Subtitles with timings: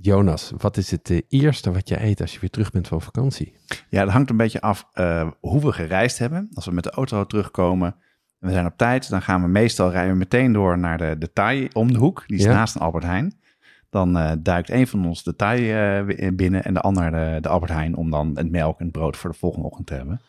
[0.00, 3.02] Jonas, wat is het eh, eerste wat je eet als je weer terug bent van
[3.02, 3.54] vakantie?
[3.90, 6.48] Ja, dat hangt een beetje af eh, hoe we gereisd hebben.
[6.54, 7.94] Als we met de auto terugkomen
[8.40, 11.16] en we zijn op tijd, dan gaan we meestal rijden we meteen door naar de,
[11.18, 12.24] de Thai om de hoek.
[12.26, 12.52] Die is Ja.
[12.52, 13.40] naast een Albert Heijn.
[13.90, 17.72] Dan eh, duikt een van ons de Thai binnen en de ander de, de Albert
[17.72, 20.20] Heijn om dan het melk en het brood voor de volgende ochtend te hebben.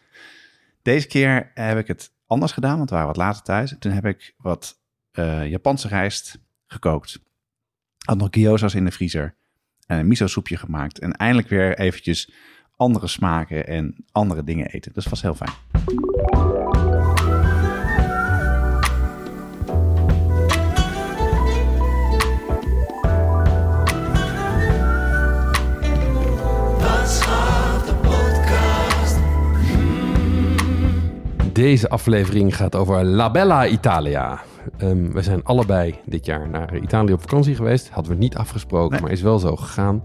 [0.82, 3.76] Deze keer heb ik het anders gedaan, want we waren wat later thuis.
[3.80, 4.80] Toen heb ik wat
[5.44, 7.20] Japanse rijst gekookt.
[8.06, 9.36] Had nog gyoza's in de vriezer
[9.88, 11.00] en een miso soepje gemaakt.
[11.00, 12.32] En eindelijk weer eventjes
[12.76, 14.94] andere smaken en andere dingen eten.
[14.94, 16.67] Dus was heel fijn.
[31.58, 34.42] Deze aflevering gaat over La Bella Italia.
[34.78, 37.90] Ehm, we zijn allebei dit jaar naar Italië op vakantie geweest.
[37.90, 39.02] Hadden we niet afgesproken, Nee.
[39.02, 40.04] maar is wel zo gegaan.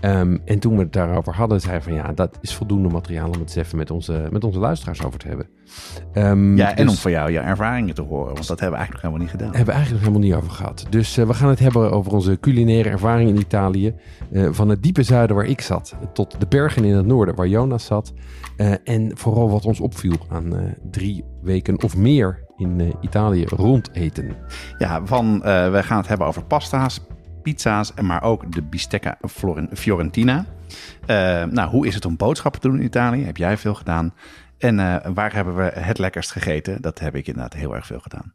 [0.00, 3.32] Ehm, en toen we het daarover hadden, zei van ja, dat is voldoende materiaal om
[3.32, 5.46] het eens even met onze, met onze luisteraars over te hebben.
[6.12, 8.84] Ehm, Ja, en dus- om van jou je ervaringen te horen, want dat hebben we
[8.84, 9.46] eigenlijk nog helemaal niet gedaan.
[9.56, 10.86] hebben we eigenlijk nog helemaal niet over gehad.
[10.90, 13.94] Dus eh, we gaan het hebben over onze culinaire ervaring in Italië.
[14.32, 17.48] Eh, van het diepe zuiden waar ik zat, tot de bergen in het noorden waar
[17.48, 18.12] Jonas zat.
[18.56, 24.36] Eh, en vooral wat ons opviel aan drie weken of meer in Italië rondeten.
[24.78, 27.00] Ja, van, we gaan het hebben over pasta's,
[27.52, 29.18] pizza's, maar ook de bistecca
[29.72, 30.44] Fiorentina.
[31.06, 33.24] Eh, nou, hoe is het om boodschappen te doen in Italië?
[33.24, 34.14] Heb jij veel gedaan?
[34.58, 36.82] En eh, waar hebben we het lekkerst gegeten?
[36.82, 38.32] Dat heb ik inderdaad heel erg veel gedaan.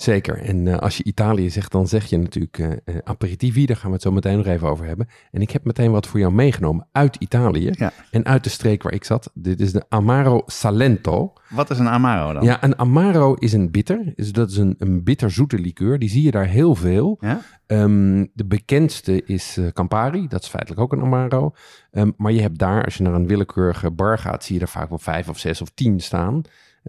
[0.00, 0.42] Zeker.
[0.42, 3.66] En eh, als je Italië zegt, dan zeg je natuurlijk eh, aperitivi.
[3.66, 5.08] Daar gaan we het zo meteen nog even over hebben.
[5.30, 7.70] En ik heb meteen wat voor jou meegenomen uit Italië.
[7.72, 7.92] Ja.
[8.10, 9.30] En uit de streek waar ik zat.
[9.34, 11.32] Dit is de Amaro Salento.
[11.48, 12.42] Wat is een Amaro dan?
[12.42, 14.12] Ja, een Amaro is een bitter.
[14.14, 15.98] Dus dat is een, een bitterzoete liqueur.
[15.98, 17.16] Die zie je daar heel veel.
[17.20, 17.40] Ja?
[17.66, 20.28] Ehm, de bekendste is Campari.
[20.28, 21.54] Dat is feitelijk ook een Amaro.
[21.90, 24.68] Ehm, maar je hebt daar, als je naar een willekeurige bar gaat, zie je er
[24.68, 26.42] vaak wel vijf of zes of tien staan.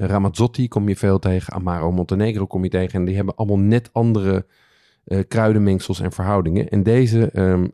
[0.07, 1.53] Ramazzotti kom je veel tegen.
[1.53, 2.99] Amaro Montenegro kom je tegen.
[2.99, 4.45] En die hebben allemaal net andere
[5.05, 6.69] eh, kruidenmengsels en verhoudingen.
[6.69, 7.67] En deze ehm,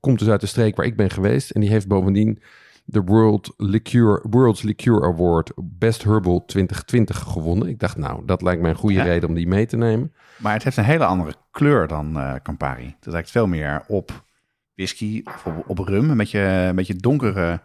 [0.00, 1.50] komt dus uit de streek waar ik ben geweest.
[1.50, 2.38] En die heeft bovendien
[2.84, 7.68] de World Liqueur, World's Liqueur Award Best Herbal 2020 gewonnen.
[7.68, 9.02] Ik dacht, nou, dat lijkt mij een goede Ja.
[9.04, 10.12] reden om die mee te nemen.
[10.38, 12.94] Maar het heeft een hele andere kleur dan eh, Campari.
[13.00, 14.24] Het lijkt veel meer op
[14.74, 16.10] whisky of op, op rum.
[16.10, 17.60] Een beetje, een beetje donkere,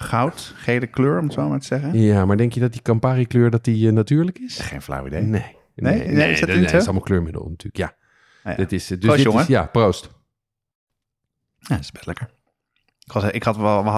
[0.00, 1.98] goud, gele kleur, om het zo maar te zeggen.
[2.00, 4.58] Ja, maar denk je dat die Campari kleur dat die eh, natuurlijk is?
[4.58, 5.22] Geen flauw idee.
[5.22, 5.56] Nee.
[5.74, 6.06] Nee?
[6.08, 6.76] Nee, is dat zo?
[6.76, 7.94] is allemaal kleurmiddel natuurlijk, ja.
[8.44, 8.56] Ja.
[8.56, 9.42] Dit is, dus Proost, dit jongen.
[9.42, 10.10] Is, ja, proost.
[11.58, 12.30] Ja, dat is best lekker.
[13.04, 13.56] Ik was, ik had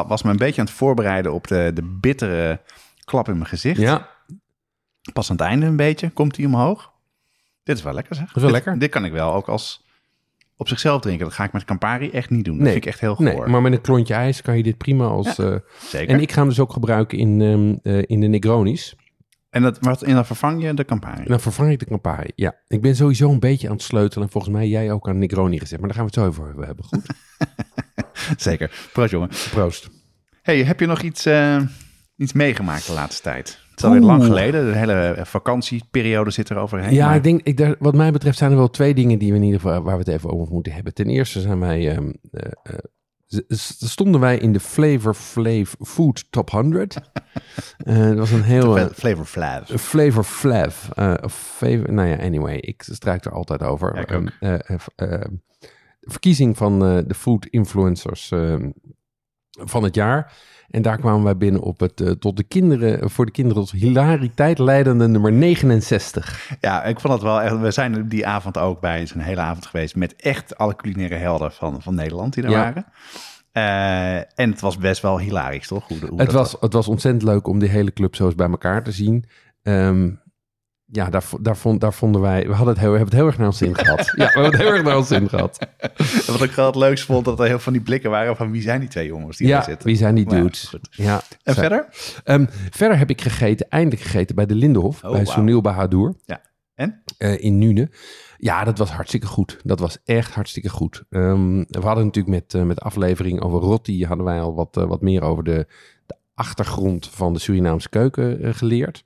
[0.08, 2.60] was me een beetje aan het voorbereiden op de, de bittere
[3.04, 3.80] klap in mijn gezicht.
[3.80, 4.08] Ja,
[5.12, 6.92] Pas aan het einde een beetje komt hij omhoog.
[7.62, 8.26] Dit is wel lekker zeg.
[8.26, 8.78] is wel dit, lekker.
[8.78, 9.84] Dit kan ik wel ook als
[10.62, 11.24] op zichzelf drinken.
[11.24, 12.54] Dat ga ik met Campari echt niet doen.
[12.54, 12.72] Dat Nee.
[12.72, 13.50] vind ik echt heel nee, goor.
[13.50, 15.38] maar met een klontje ijs kan je dit prima als...
[15.38, 16.14] eh, Zeker.
[16.14, 18.96] en ik ga hem dus ook gebruiken in, ehm, eh, in de Negronis.
[19.50, 21.20] En dat, wat, en dan vervang je de Campari.
[21.22, 22.30] En dan vervang ik de Campari.
[22.34, 24.24] Ja, ik ben sowieso een beetje aan het sleutelen.
[24.26, 25.78] En volgens mij jij ook aan Negroni gezet.
[25.80, 26.84] Maar daar gaan we het zo over hebben.
[26.84, 27.06] Goed,
[28.36, 28.88] Zeker.
[28.92, 29.28] Proost jongen.
[29.50, 29.90] proost.
[30.42, 31.60] Hey, heb je nog iets, eh,
[32.22, 33.58] iets meegemaakt de laatste tijd?
[33.70, 34.10] Het is alweer Oeh.
[34.10, 34.66] lang geleden.
[34.72, 36.94] De hele vakantieperiode zit er overheen.
[36.94, 39.30] Ja, maar- ik denk, ik, daar, wat mij betreft zijn er wel twee dingen die
[39.30, 40.94] we in ieder geval, waar we het even over moeten hebben.
[40.94, 42.78] Ten eerste zijn wij, ehm, eh, eh,
[43.48, 46.96] stonden wij in de Flavor Flav Food Top 100.
[47.84, 48.88] Eh, dat was een heel...
[48.94, 49.70] Flavor Flav.
[49.80, 50.88] Flavor Flav.
[51.22, 53.94] of favor, nou ja, anyway, ik struik er altijd over.
[53.94, 54.28] Ja, ik ook.
[54.40, 55.26] Ehm, eh, eh, eh,
[56.00, 58.70] verkiezing van eh, de food influencers ehm,
[59.60, 60.32] van het jaar.
[60.70, 63.72] En daar kwamen wij binnen op het eh, tot de kinderen, voor de kinderen tot
[63.72, 66.50] hilariteit leidende nummer 69.
[66.60, 67.58] Ja, ik vond het wel echt.
[67.60, 71.52] We zijn die avond ook bij zo'n hele avond geweest met echt alle culinaire helden
[71.52, 72.58] van, van Nederland die er Ja.
[72.62, 72.84] waren.
[73.52, 75.88] Eh, en het was best wel hilarisch, toch?
[75.88, 78.34] Hoe, hoe Het dat was, het was ontzettend leuk om die hele club zo eens
[78.34, 79.24] bij elkaar te zien.
[79.62, 80.10] Ehm,
[80.92, 82.46] ja, daar, daar, vond, daar vonden wij...
[82.46, 84.12] We, hadden het heel, hebben het heel erg naar ons zin gehad.
[84.16, 85.58] Ja, we hebben het heel erg naar ons zin gehad.
[85.78, 88.50] En wat ik wel het leukst vond, dat er heel van die blikken waren van
[88.50, 89.86] wie zijn die twee jongens die daar zitten.
[89.86, 90.76] wie zijn die dudes?
[90.90, 91.60] Ja, En zo.
[91.60, 91.88] verder?
[92.24, 95.34] Ehm, verder heb ik gegeten, eindelijk gegeten bij de Lindenhof, Oh, bij wauw.
[95.34, 96.14] Sunil Bahadur.
[96.24, 96.40] Ja.
[96.74, 97.02] En?
[97.18, 97.90] Eh, in Nune.
[98.38, 99.58] Ja, dat was hartstikke goed.
[99.64, 101.02] Dat was echt hartstikke goed.
[101.10, 104.04] Ehm, we hadden natuurlijk met, eh, met de aflevering over Rotti...
[104.04, 105.66] hadden wij al wat, eh, wat meer over de,
[106.06, 109.02] de achtergrond van de Surinaamse keuken geleerd.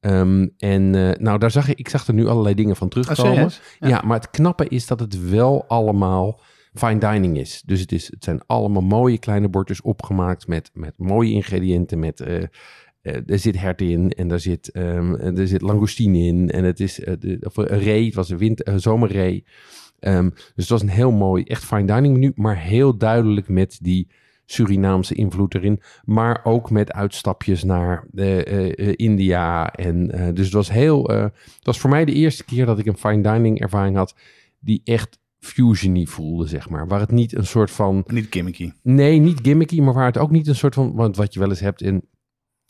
[0.00, 3.32] Ehm, en eh, nou, daar zag ik, ik zag er nu allerlei dingen van terugkomen.
[3.32, 3.60] serieus?
[3.78, 3.88] ja.
[3.88, 4.02] Ja.
[4.04, 6.40] maar het knappe is dat het wel allemaal
[6.74, 7.62] fine dining is.
[7.66, 11.98] Dus het, is, het zijn allemaal mooie kleine bordjes opgemaakt met, met mooie ingrediënten.
[11.98, 12.42] Met, eh,
[13.02, 16.50] eh, er zit hert in en er zit, ehm, er zit langoustine in.
[16.50, 19.44] En het is de, of een ree, het was een winter, zomerree.
[19.98, 22.32] Ehm, dus het was een heel mooi, echt fine dining menu.
[22.34, 24.08] Maar heel duidelijk met die
[24.50, 25.80] Surinaamse invloed erin.
[26.04, 29.72] Maar ook met uitstapjes naar eh, eh, eh, India.
[29.72, 31.04] En, dus het was heel.
[31.04, 31.32] het
[31.62, 34.14] was voor mij de eerste keer dat ik een fine dining ervaring had.
[34.58, 36.86] die echt fusiony voelde, zeg maar.
[36.86, 38.04] Waar het niet een soort van.
[38.06, 38.72] Niet gimmicky.
[38.82, 40.94] Nee, niet gimmicky, maar waar het ook niet een soort van.
[40.94, 42.08] Want wat je wel eens hebt in.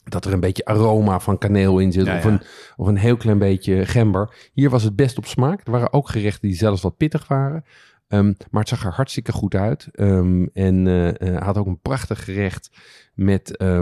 [0.04, 2.06] Dat er een beetje aroma van kaneel in zit.
[2.06, 2.30] Ja, of, ja.
[2.30, 2.40] Een,
[2.76, 4.50] of een heel klein beetje gember.
[4.52, 5.66] Hier was het best op smaak.
[5.66, 7.64] Er waren ook gerechten die zelfs wat pittig waren.
[8.10, 9.88] Ehm, maar het zag er hartstikke goed uit.
[9.92, 12.70] Ehm, en eh, eh, had ook een prachtig gerecht
[13.14, 13.80] met eh,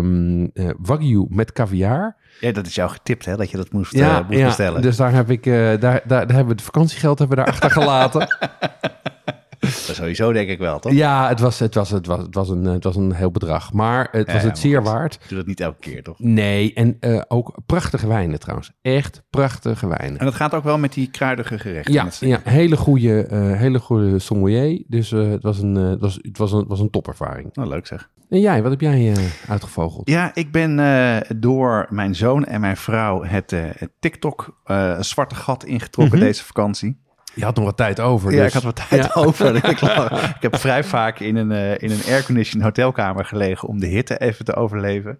[0.78, 2.16] wagyu met caviar.
[2.40, 3.36] Ja, dat is jou getipt, hè?
[3.36, 4.82] Dat je dat moest, eh, moest bestellen.
[4.82, 7.70] dus daar heb ik, daar, daar, daar hebben we het vakantiegeld hebben we daar achter
[7.70, 8.26] gelaten.
[9.60, 10.92] Dat sowieso denk ik wel, toch?
[10.92, 13.72] ja, het was, het, was, het, was, het, was een, het was een heel bedrag.
[13.72, 15.18] Maar het Ja, was ja, het zeer waard.
[15.28, 16.18] Doe dat niet elke keer, toch?
[16.18, 18.72] Nee, en eh, ook prachtige wijnen trouwens.
[18.82, 20.18] Echt prachtige wijnen.
[20.18, 21.92] En dat gaat ook wel met die kruidige gerechten.
[21.92, 24.84] Ja, ja hele goede, eh, hele goede sommelier.
[24.86, 27.48] Dus eh, het, was een, eh, het, was, het, was een, het was een topervaring.
[27.52, 28.10] Nou, leuk zeg.
[28.28, 30.08] En jij, wat heb jij eh, uitgevogeld?
[30.10, 35.00] Ja, ik ben eh, door mijn zoon en mijn vrouw het, eh, het TikTok eh,
[35.00, 36.26] zwarte gat ingetrokken Mhm.
[36.26, 36.98] deze vakantie.
[37.38, 38.30] Je had nog wat tijd over.
[38.32, 39.10] Ja, dus- ik had wat tijd Ja.
[39.14, 39.54] over.
[39.70, 43.80] ik, lag- ik heb vrij vaak in een, eh, in een airconditioned hotelkamer gelegen om
[43.80, 45.18] de hitte even te overleven.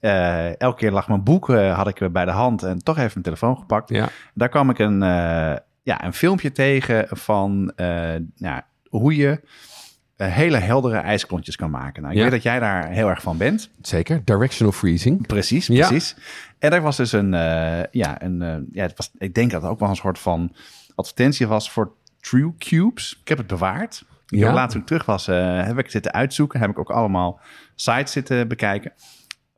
[0.00, 3.10] Eh, elke keer lag mijn boek, eh, had ik bij de hand en toch even
[3.12, 3.88] mijn telefoon gepakt.
[3.88, 4.08] Ja.
[4.34, 9.40] Daar kwam ik een, eh, ja, een filmpje tegen van eh, ja, hoe je
[10.16, 12.02] hele heldere ijsklontjes kan maken.
[12.02, 12.24] Nou, ik Ja.
[12.24, 13.70] weet dat jij daar heel erg van bent.
[13.80, 15.26] Zeker, directional freezing.
[15.26, 15.86] Precies, Ja.
[15.88, 16.16] precies.
[16.58, 19.62] En er was dus een, eh, ja, een, eh, ja, het was, ik denk dat
[19.62, 20.52] het ook wel een soort van
[20.94, 23.18] advertentie was voor True Cubes.
[23.20, 24.04] Ik heb het bewaard.
[24.26, 24.52] Ja.
[24.52, 26.60] later toen ik terug was, eh, heb ik zitten uitzoeken.
[26.60, 27.40] Heb ik ook allemaal
[27.74, 28.92] sites zitten bekijken.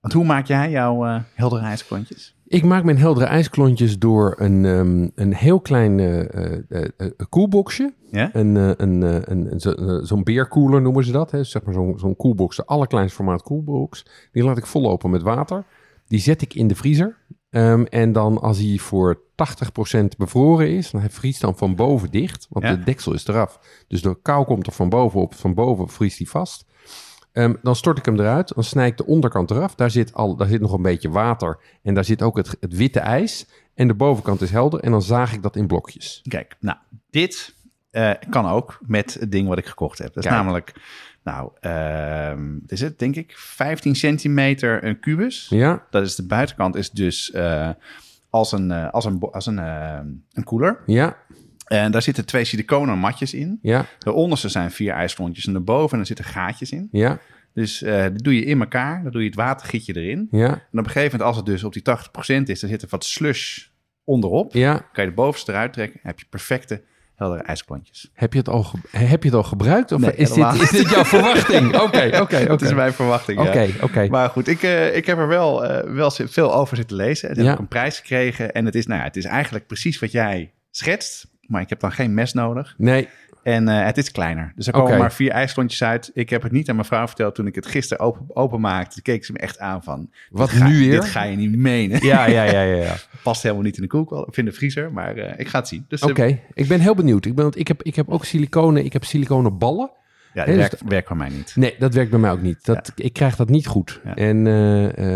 [0.00, 2.36] Want hoe maak jij jouw eh, heldere ijsklontjes?
[2.46, 6.88] Ik maak mijn heldere ijsklontjes door een, ehm, een heel klein eh,
[7.28, 7.92] koelboxje.
[8.10, 8.30] Ja?
[8.32, 11.30] Een, een, een, een, zo- zo'n beerkoeler noemen ze dat.
[11.30, 11.44] Hè?
[11.44, 14.06] Zeg maar zo'n zo'n koelbox, de allerkleinste formaat koelbox.
[14.32, 15.64] Die laat ik vollopen met water.
[16.08, 17.16] Die zet ik in de vriezer.
[17.50, 22.46] Ehm, en dan als hij voor 80% bevroren is, dan vriest dan van boven dicht.
[22.50, 22.74] Want Ja.
[22.74, 23.58] de deksel is eraf.
[23.88, 25.34] Dus de kou komt er van boven op.
[25.34, 26.64] Van boven vriest hij vast.
[27.32, 28.54] Ehm, dan stort ik hem eruit.
[28.54, 29.74] Dan snij ik de onderkant eraf.
[29.74, 31.58] Daar zit, al, daar zit nog een beetje water.
[31.82, 33.46] En daar zit ook het, het witte ijs.
[33.74, 34.80] En de bovenkant is helder.
[34.80, 36.20] En dan zaag ik dat in blokjes.
[36.28, 36.78] Kijk, nou,
[37.10, 37.54] dit
[37.90, 40.14] eh, kan ook met het ding wat ik gekocht heb.
[40.14, 40.42] Dat is Kijk.
[40.42, 40.72] namelijk,
[41.24, 45.46] nou, ehm, wat is het, denk ik, 15 centimeter een kubus.
[45.50, 47.70] Ja, Dat is de buitenkant is dus eh,
[48.34, 49.98] als een, eh, als een, als een, eh,
[50.32, 50.80] een koeler.
[50.86, 51.16] ja,
[51.66, 53.58] En daar zitten twee siliconen matjes in.
[53.62, 56.88] ja, De onderste zijn vier ijsklontjes en de boven en zitten gaatjes in.
[56.92, 57.18] ja,
[57.52, 59.02] Dus eh dat doe je in elkaar.
[59.02, 60.28] Dan doe je het watergietje erin.
[60.30, 62.82] ja, En op een gegeven moment, als het dus op die 80% is, dan zit
[62.82, 63.66] er wat slush
[64.04, 64.52] onderop.
[64.54, 64.88] ja.
[64.92, 66.00] Kan je de bovenste eruit trekken.
[66.02, 66.82] heb je perfecte,
[67.16, 68.10] heldere ijsklontjes.
[68.12, 69.92] Heb je het al, heb je het al gebruikt?
[69.92, 71.74] Of Nee, is, dit, is dit jouw verwachting?
[71.82, 72.76] Oké, oké, Dat is oké.
[72.76, 73.42] mijn verwachting.
[73.42, 73.48] ja.
[73.48, 74.06] Oké, oké.
[74.08, 77.28] Maar goed, ik, eh, ik heb er wel, eh, wel veel over zitten lezen.
[77.28, 78.52] Het heb ook een prijs gekregen.
[78.52, 81.26] En het is, nou ja, het is eigenlijk precies wat jij schetst.
[81.46, 82.74] Maar ik heb dan geen mes nodig.
[82.78, 83.08] Nee,
[83.44, 84.52] En eh, het is kleiner.
[84.56, 86.10] Dus er komen maar vier ijsklontjes uit.
[86.14, 88.94] Ik heb het niet aan mijn vrouw verteld toen ik het gisteren open, openmaakte.
[88.94, 90.10] Toen keek ze me echt aan van...
[90.30, 90.90] Wat ga- nu weer?
[90.90, 92.04] Dit ga je niet menen.
[92.04, 92.82] ja, ja, ja, ja.
[92.82, 92.94] ja.
[93.22, 94.92] Past helemaal niet in de koelkast of in de vriezer.
[94.92, 95.84] Maar eh, ik ga het zien.
[95.88, 97.24] Dus eh, Oké, ik ben heel benieuwd.
[97.24, 99.90] Ik, ben, want ik, heb, ik heb ook siliconen, ik heb siliconen ballen.
[100.34, 101.52] ja, dus dat werkt, werkt voor mij niet.
[101.56, 102.64] Nee, dat werkt bij mij ook niet.
[102.64, 104.00] Dat, Ik krijg dat niet goed.
[104.04, 104.14] Ja.
[104.14, 104.42] En,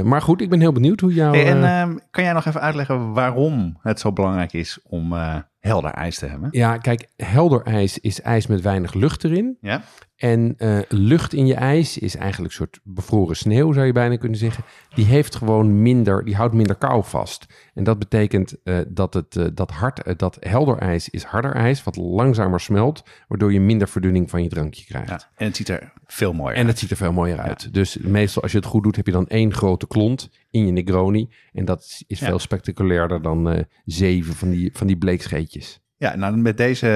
[0.09, 1.33] maar goed, ik ben heel benieuwd hoe jouw...
[1.33, 5.15] Hey, en eh, ehm, kan jij nog even uitleggen waarom het zo belangrijk is om
[5.61, 6.49] helder ijs te hebben?
[6.53, 9.57] ja, kijk, helder ijs is ijs met weinig lucht erin.
[9.61, 9.83] Ja?
[10.17, 14.17] En eh, lucht in je ijs is eigenlijk een soort bevroren sneeuw, zou je bijna
[14.17, 14.65] kunnen zeggen.
[14.95, 17.47] Die heeft gewoon minder, die houdt minder kou vast.
[17.75, 21.83] En dat betekent eh, dat, het, eh, dat, hard, dat helder ijs is harder ijs,
[21.83, 25.09] wat langzamer smelt, waardoor je minder verdunning van je drankje krijgt.
[25.09, 25.21] ja.
[25.37, 26.71] En het ziet er veel mooier En uit.
[26.71, 27.75] het ziet er veel mooier uit.
[27.75, 30.73] Dus meestal als je het goed doet, heb je dan één grote klont in je
[30.73, 31.29] Negroni.
[31.53, 32.27] En dat is Ja.
[32.27, 35.81] veel spectaculairder dan eh, zeven van die, van die bleekscheetjes.
[35.97, 36.89] Ja, nou met deze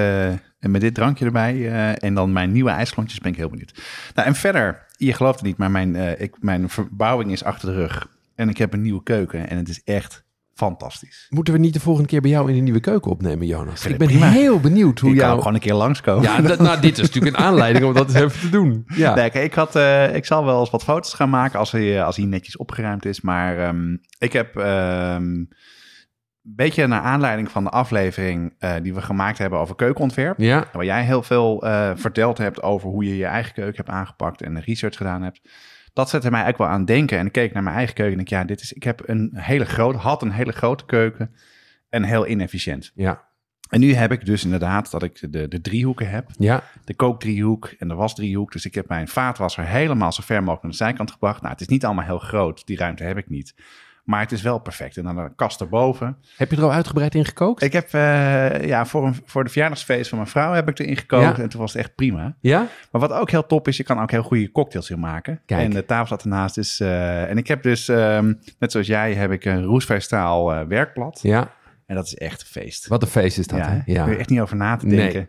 [0.59, 3.81] en met dit drankje erbij eh, en dan mijn nieuwe ijsklontjes ben ik heel benieuwd.
[4.15, 7.67] Nou en verder, je gelooft het niet, maar mijn, eh, ik, mijn verbouwing is achter
[7.69, 10.23] de rug en ik heb een nieuwe keuken en het is echt
[10.63, 11.25] fantastisch.
[11.29, 13.85] Moeten we niet de volgende keer bij jou in de nieuwe keuken opnemen, Jonas?
[13.85, 14.29] Ik ik ben prima.
[14.29, 15.37] heel benieuwd hoe kan jou...
[15.37, 16.23] gewoon een keer langskomen.
[16.23, 18.83] Ja, dat, nou, dit is natuurlijk een aanleiding om dat eens even te doen.
[18.95, 21.71] Ja, Nee, kijk, ik, had, eh, ik zal wel eens wat foto's gaan maken als
[21.71, 23.21] hij, eh, als hij netjes opgeruimd is.
[23.21, 25.49] Maar ehm, ik heb ehm, een
[26.41, 30.39] beetje naar aanleiding van de aflevering eh, die we gemaakt hebben over keukenontwerp.
[30.39, 31.63] ja, Waar jij heel veel
[31.95, 35.41] verteld hebt over hoe je je eigen keuken hebt aangepakt en research gedaan hebt.
[35.93, 37.17] Dat zette mij eigenlijk wel aan het denken.
[37.17, 39.31] En ik keek naar mijn eigen keuken en ik, ja, dit is, ik heb een
[39.33, 41.35] hele grote, had een hele grote keuken
[41.89, 42.91] en heel inefficiënt.
[42.95, 43.23] ja,
[43.69, 46.63] En nu heb ik dus inderdaad dat ik de, de driehoeken heb ja.
[46.83, 48.51] de kookdriehoek en de wasdriehoek.
[48.51, 51.41] Dus ik heb mijn vaatwasser helemaal zo ver mogelijk naar de zijkant gebracht.
[51.41, 53.55] Nou, het is niet allemaal heel groot, die ruimte heb ik niet.
[54.03, 54.97] Maar het is wel perfect.
[54.97, 56.17] En dan een kast erboven.
[56.37, 57.63] Heb je er al uitgebreid in gekookt?
[57.63, 60.97] Ik heb eh, ja, voor, een, voor de verjaardagsfeest van mijn vrouw heb ik erin
[60.97, 61.37] gekookt.
[61.37, 61.43] Ja.
[61.43, 62.35] En toen was het echt prima.
[62.39, 62.67] Ja?
[62.91, 65.41] Maar wat ook heel top is, je kan ook heel goede cocktails in maken.
[65.45, 65.61] Kijk.
[65.61, 66.55] En de tafel staat ernaast.
[66.55, 70.61] Dus, eh, en ik heb dus, ehm, net zoals jij, heb ik een roestvrijstaal eh
[70.67, 71.19] werkblad.
[71.21, 71.51] Ja.
[71.85, 72.87] En dat is echt een feest.
[72.87, 73.93] Wat een feest is dat, ja, hè?
[73.93, 75.27] Daar kun je echt niet over na te Nee.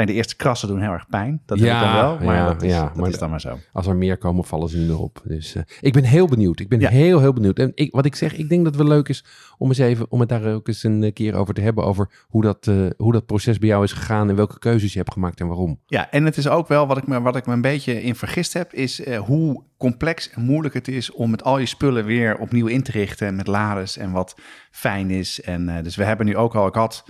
[0.00, 1.42] Alleen de eerste krassen doen heel erg pijn.
[1.46, 3.30] Dat Ja, heb ik dan wel, maar ja, dat, is, ja, dat maar is dan
[3.30, 3.58] maar zo.
[3.72, 5.22] Als er meer komen, vallen ze nu erop.
[5.24, 6.60] Dus eh, ik ben heel benieuwd.
[6.60, 7.58] Ik ben heel, heel benieuwd.
[7.58, 9.24] En ik, wat ik zeg, ik denk dat het wel leuk is
[9.58, 11.84] om, eens even, om het daar ook eens een eh, keer over te hebben.
[11.84, 14.98] Over hoe dat, eh, hoe dat proces bij jou is gegaan en welke keuzes je
[14.98, 15.80] hebt gemaakt en waarom.
[15.86, 18.14] Ja, en het is ook wel wat ik me, wat ik me een beetje in
[18.14, 22.38] vergist heb, is hoe complex en moeilijk het is om met al je spullen weer
[22.38, 24.34] opnieuw in te richten met lades en wat
[24.70, 25.40] fijn is.
[25.40, 27.04] En dus we hebben nu ook al, ik had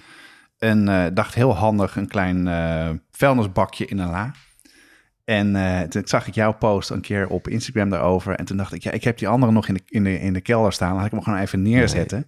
[0.60, 4.34] een, eh, dacht heel handig, een klein eh vuilnisbakje in een la.
[5.24, 8.34] En eh, toen zag ik jouw post een keer op Instagram daarover.
[8.34, 10.32] En toen dacht ik, ja, ik heb die andere nog in de, in de, in
[10.32, 10.88] de kelder staan.
[10.88, 12.26] Dan had ik hem gewoon even neerzetten.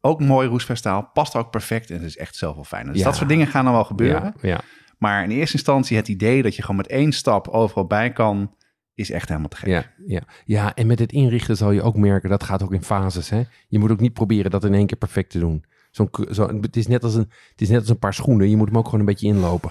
[0.00, 2.86] Ook mooi roestvestaal, past ook perfect en het is echt zoveel fijn.
[2.86, 3.04] Dus Ja.
[3.04, 4.22] dat soort dingen gaan dan wel gebeuren.
[4.40, 4.60] Ja, ja.
[4.98, 8.54] Maar in eerste instantie het idee dat je gewoon met één stap overal bij kan,
[8.94, 9.68] is echt helemaal te gek.
[9.68, 10.22] Ja, ja.
[10.44, 13.30] ja, en met het inrichten zal je ook merken, dat gaat ook in fases.
[13.30, 13.42] Hè?
[13.68, 15.64] Je moet ook niet proberen dat in één keer perfect te doen.
[15.90, 18.56] Zo'n, zo, het, is net als een, het is net als een paar schoenen, je
[18.56, 19.70] moet hem ook gewoon een beetje inlopen.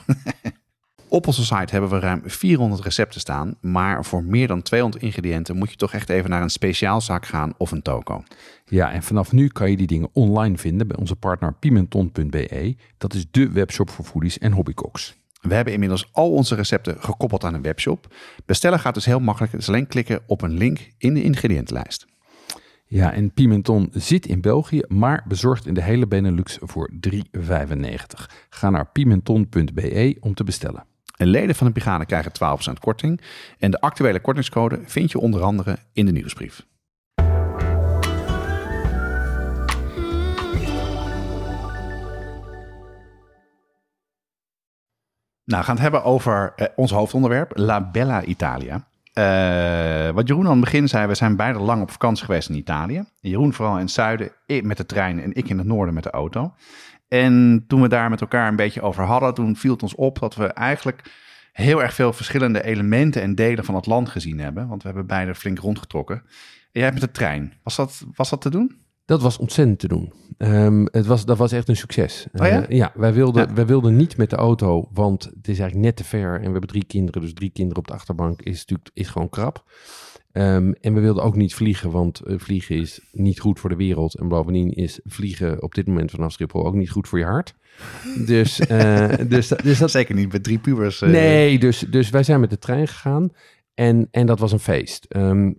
[1.12, 5.58] Op onze site hebben we ruim 400 recepten staan, maar voor meer dan 200 ingrediënten
[5.58, 8.24] moet je toch echt even naar een speciaalzaak gaan of een toko.
[8.66, 12.76] Ja, en vanaf nu kan je die dingen online vinden bij onze partner pimenton.be.
[12.98, 15.18] Dat is de webshop voor foodies en hobbycooks.
[15.42, 18.16] We hebben inmiddels al onze recepten gekoppeld aan een webshop.
[18.46, 19.52] Bestellen gaat dus heel makkelijk.
[19.52, 22.08] Het is alleen klikken op een link in de ingrediëntenlijst.
[22.92, 27.12] Ja, en Pimenton zit in België, maar bezorgt in de hele Benelux voor 3,95.
[28.50, 30.86] Ga naar pimenton.be om te bestellen.
[31.18, 32.32] En leden van de brigade krijgen
[32.76, 33.22] 12% korting.
[33.60, 36.66] En de actuele kortingscode vind je onder andere in de nieuwsbrief.
[45.46, 48.88] Nou, we gaan het hebben over eh, ons hoofdonderwerp, La Bella Italia.
[49.20, 52.56] Eh, wat Jeroen aan het begin zei, we zijn beide lang op vakantie geweest in
[52.56, 53.04] Italië.
[53.20, 54.32] Jeroen vooral in het zuiden
[54.64, 56.54] met de trein en ik in het noorden met de auto.
[57.08, 60.20] En toen we daar met elkaar een beetje over hadden, toen viel het ons op
[60.20, 61.12] dat we eigenlijk
[61.52, 64.68] heel erg veel verschillende elementen en delen van het land gezien hebben.
[64.68, 66.16] Want we hebben beide flink rondgetrokken.
[66.72, 67.54] En jij met de trein.
[67.64, 68.82] Was dat, was dat te doen?
[69.10, 70.14] Dat was ontzettend te doen.
[70.38, 72.28] Ehm, het was, dat was echt een succes.
[72.34, 72.68] Oh ja?
[72.68, 73.54] Eh, ja, wij wilden, Ja.
[73.54, 76.34] wij wilden niet met de auto, want het is eigenlijk net te ver.
[76.36, 79.30] En we hebben drie kinderen, dus drie kinderen op de achterbank is natuurlijk is gewoon
[79.30, 79.64] krap.
[80.32, 83.76] Ehm, en we wilden ook niet vliegen, want eh, vliegen is niet goed voor de
[83.76, 84.16] wereld.
[84.16, 87.54] En bovendien is vliegen op dit moment vanaf Schiphol ook niet goed voor je hart.
[88.26, 91.00] Dus, eh, dus, dat- dus dat, Zeker niet met drie pubers.
[91.00, 93.30] Nee, dus, dus wij zijn met de trein gegaan
[93.74, 95.06] en, en dat was een feest.
[95.06, 95.52] Ehm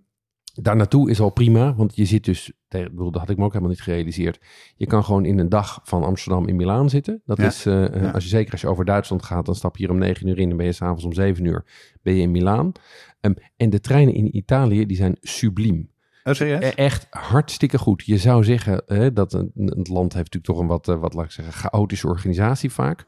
[0.63, 3.73] daar naartoe is al prima, want je zit dus, dat had ik me ook helemaal
[3.73, 4.39] niet gerealiseerd.
[4.77, 7.23] Je kan gewoon in een dag van Amsterdam in Milaan zitten.
[7.25, 7.47] Dat Ja.
[7.47, 8.11] is, eh, eh, Ja.
[8.11, 10.39] als je zeker als je over Duitsland gaat, dan stap je hier om negen uur
[10.39, 11.65] in en ben je s'avonds om zeven uur
[12.03, 12.73] ben je in Milaan.
[13.21, 15.91] Ehm, en de treinen in Italië, die zijn subliem.
[16.25, 16.35] Oh?
[16.39, 18.03] E- Echt hartstikke goed.
[18.07, 21.15] Je zou zeggen hè, dat een, een land heeft natuurlijk toch een wat, eh, wat
[21.15, 23.07] laat ik zeggen, chaotische organisatie vaak.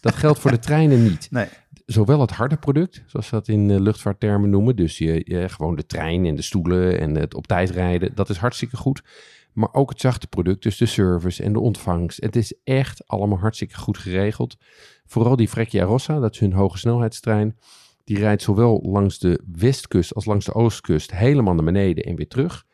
[0.00, 1.28] Dat geldt voor de treinen niet.
[1.30, 1.46] Nee.
[1.92, 4.76] Zowel het harde product, zoals we dat in eh, luchtvaarttermen noemen.
[4.76, 8.14] Dus je, je, gewoon de trein en de stoelen en het op tijd rijden.
[8.14, 9.02] Dat is hartstikke goed.
[9.52, 12.22] Maar ook het zachte product, dus de service en de ontvangst.
[12.22, 14.56] Het is echt allemaal hartstikke goed geregeld.
[15.06, 17.58] Vooral die Freccia Rossa, dat is hun hoge snelheidstrein.
[18.04, 22.28] Die rijdt zowel langs de westkust als langs de oostkust helemaal naar beneden en weer
[22.28, 22.64] terug.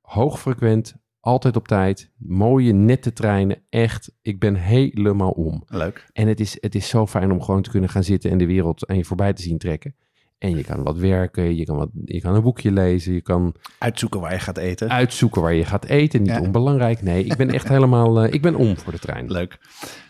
[0.00, 3.62] Hoogfrequent, altijd op tijd, mooie nette treinen.
[3.68, 5.62] Echt, ik ben helemaal om.
[5.66, 6.10] Leuk.
[6.12, 8.46] En het is, het is zo fijn om gewoon te kunnen gaan zitten en de
[8.46, 9.94] wereld aan je voorbij te zien trekken.
[10.38, 13.54] En je kan wat werken, je kan, wat, je kan een boekje lezen, je kan
[13.78, 14.90] Uitzoeken waar je gaat eten.
[14.90, 16.22] uitzoeken waar je gaat eten.
[16.22, 16.40] Niet Ja.
[16.40, 17.02] onbelangrijk.
[17.02, 19.32] Nee, ik ben echt helemaal, eh, ik ben om voor de trein.
[19.32, 19.58] Leuk.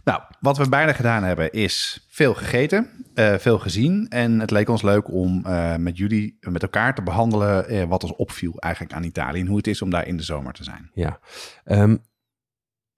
[0.04, 4.06] Nou, wat we bijna gedaan hebben is veel gegeten, eh, veel gezien.
[4.08, 8.02] En het leek ons leuk om eh, met jullie, met elkaar te behandelen eh, wat
[8.02, 9.40] ons opviel eigenlijk aan Italië.
[9.40, 10.90] En hoe het is om daar in de zomer te zijn.
[10.94, 11.18] Ja.
[11.64, 11.96] Ehm,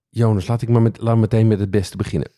[0.09, 2.31] Jonas, laat ik maar met, laat meteen met het beste beginnen.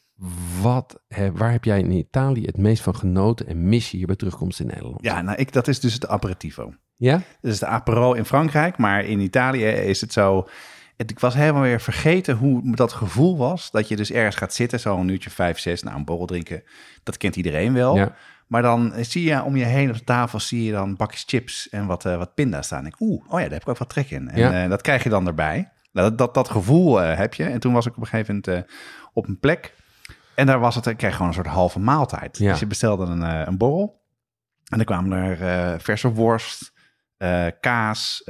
[0.63, 1.01] Wat,
[1.33, 4.59] waar heb jij in Italië het meest van genoten en mis je hier bij terugkomst
[4.59, 4.97] in Nederland?
[5.01, 6.73] Ja, nou, ik, dat is dus het aperitivo.
[6.95, 7.21] Ja?
[7.41, 10.47] Dat is de Aperol in Frankrijk, maar in Italië is het zo...
[10.97, 13.71] het- Ik was helemaal weer vergeten hoe dat gevoel was.
[13.71, 16.63] Dat je dus ergens gaat zitten, zo'n uurtje vijf, zes, nou een borrel drinken.
[17.03, 17.95] Dat kent iedereen wel.
[17.95, 18.15] Ja.
[18.47, 21.69] Maar dan zie je om je heen op de tafel zie je dan bakjes chips
[21.69, 22.85] en wat, eh, wat pinda's staan.
[22.85, 24.29] Ik, Oeh, oh ja, daar heb ik ook wat trek in.
[24.29, 24.63] En Ja.
[24.63, 25.71] eh, dat krijg je dan erbij.
[25.91, 27.43] Nou, dat, dat, dat gevoel eh, heb je.
[27.43, 28.65] En toen was ik op een gegeven moment
[29.13, 29.73] op een plek.
[30.35, 32.37] En daar was het, ik kreeg gewoon een soort halve maaltijd.
[32.37, 32.49] Ja.
[32.51, 34.01] Dus je bestelde een, eh, een borrel.
[34.69, 36.73] En dan kwamen er eh, verse worst,
[37.17, 38.23] eh, kaas,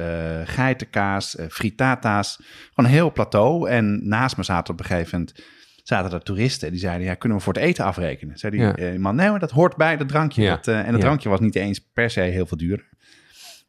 [0.44, 2.36] geitenkaas, fritata's.
[2.72, 3.68] Gewoon een heel plateau.
[3.68, 5.44] En naast me zaten op een gegeven moment
[5.82, 6.70] zaten er toeristen.
[6.70, 8.38] Die zeiden, ja, kunnen we voor het eten afrekenen?
[8.38, 8.98] Zei die Ja.
[8.98, 10.42] man, nee, maar dat hoort bij dat drankje.
[10.42, 10.54] Ja.
[10.54, 10.98] Dat, en het Ja.
[11.00, 12.88] drankje was niet eens per se heel veel duurder.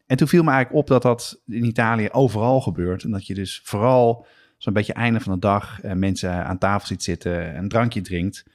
[0.08, 3.04] En toen viel me eigenlijk op dat dat in Italië overal gebeurt.
[3.04, 4.27] En dat je dus vooral
[4.65, 8.45] zo'n beetje einde van de dag eh, mensen aan tafel ziet zitten, een drankje drinkt.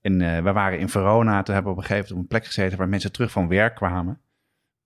[0.00, 2.38] En eh, we waren in Verona, toen hebben we op een gegeven moment op een
[2.38, 4.20] plek gezeten waar mensen terug van werk kwamen.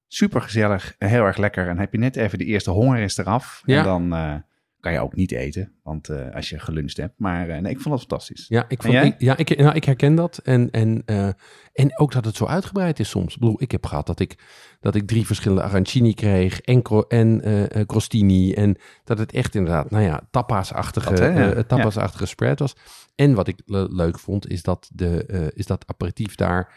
[0.09, 1.69] Super gezellig, heel erg lekker.
[1.69, 3.63] En heb je net even de eerste honger is eraf.
[3.65, 3.79] Ja.
[3.79, 4.35] En dan eh,
[4.83, 7.15] kan je ook niet eten, want eh, als je geluncht hebt.
[7.17, 8.45] Maar eh, nee, ik vond dat fantastisch.
[8.49, 10.39] Ja, ik, vond, ik, ja ik, nou, ik herken dat.
[10.39, 11.29] En, en, eh,
[11.73, 13.35] en ook dat het zo uitgebreid is soms.
[13.35, 14.39] Ik bedoel, ik heb gehad dat ik,
[14.81, 17.43] dat ik drie verschillende arancini kreeg en, cro- en
[17.87, 18.53] crostini.
[18.53, 21.63] En dat het echt inderdaad, nou ja, tapa's-achtige, hè, ja.
[21.63, 22.77] tapa's-achtige spread was.
[23.15, 26.73] En wat ik le- leuk vond, is dat, de, is dat aperitief daar...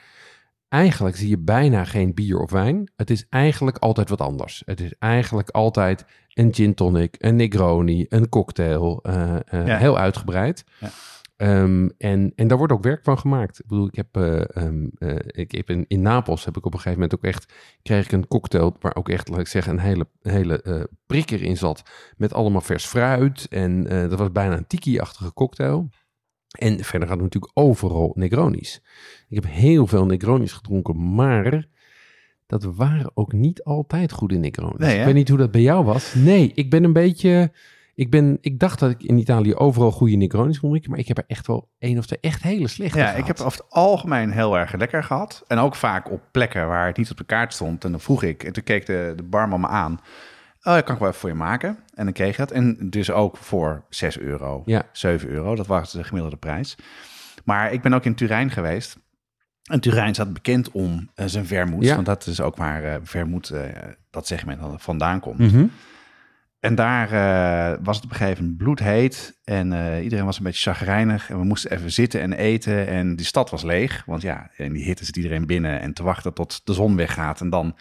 [0.76, 2.92] Eigenlijk zie je bijna geen bier of wijn.
[2.96, 4.62] Het is eigenlijk altijd wat anders.
[4.66, 9.00] Het is eigenlijk altijd een gin tonic, een Negroni, een cocktail.
[9.04, 9.78] eh, eh, Ja.
[9.78, 10.64] Heel uitgebreid.
[10.80, 10.90] Ja.
[11.36, 13.60] Ehm, en, en daar wordt ook werk van gemaakt.
[13.60, 16.74] Ik bedoel, ik heb, eh, ehm, eh, ik heb in, in Napels heb ik op
[16.74, 19.74] een gegeven moment ook echt, kreeg ik een cocktail waar ook echt, laat ik zeggen,
[19.74, 21.84] een hele, hele prikker in zat.
[22.18, 23.48] Met allemaal vers fruit.
[23.50, 25.90] En dat was bijna een tiki-achtige cocktail.
[26.58, 28.82] En verder hadden we natuurlijk overal Negronis.
[29.30, 31.68] Ik heb heel veel Negronis gedronken, maar
[32.48, 34.78] dat waren ook niet altijd goede Negronis.
[34.80, 36.14] Nee, ik weet niet hoe dat bij jou was.
[36.14, 37.52] Nee, ik ben een beetje...
[37.96, 41.08] Ik, ben, ik dacht dat ik in Italië overal goede Negronis kon drinken, maar ik
[41.08, 43.20] heb er echt wel één of twee echt hele slechte Ja, gehad.
[43.20, 45.44] ik heb over het algemeen heel erg lekker gehad.
[45.48, 47.84] En ook vaak op plekken waar het niet op de kaart stond.
[47.84, 50.00] En dan vroeg ik, en toen keek de, de barman me aan.
[50.66, 51.78] Oh, dat kan ik wel even voor je maken.
[51.94, 52.52] En dan kreeg je dat.
[52.52, 54.84] En dus ook voor 6 euro, Ja.
[54.92, 55.56] 7 euro.
[55.56, 56.76] Dat was de gemiddelde prijs.
[57.44, 58.98] Maar ik ben ook in Turijn geweest.
[59.64, 61.84] En Turijn staat bekend om eh, zijn vermoed.
[61.84, 61.94] Ja.
[61.96, 63.62] Want dat is ook waar eh vermoed, eh,
[64.10, 65.40] dat segment vandaan komt.
[65.40, 65.66] Mhm.
[66.60, 67.10] En daar
[67.84, 69.40] was het op een gegeven moment bloedheet.
[69.44, 69.66] En
[70.04, 71.30] iedereen was een beetje chagrijnig.
[71.30, 72.88] En we moesten even zitten en eten.
[72.88, 74.04] En die stad was leeg.
[74.06, 75.80] Want ja, in die hitte zit iedereen binnen.
[75.82, 77.42] En te wachten tot de zon weggaat.
[77.42, 77.76] En dan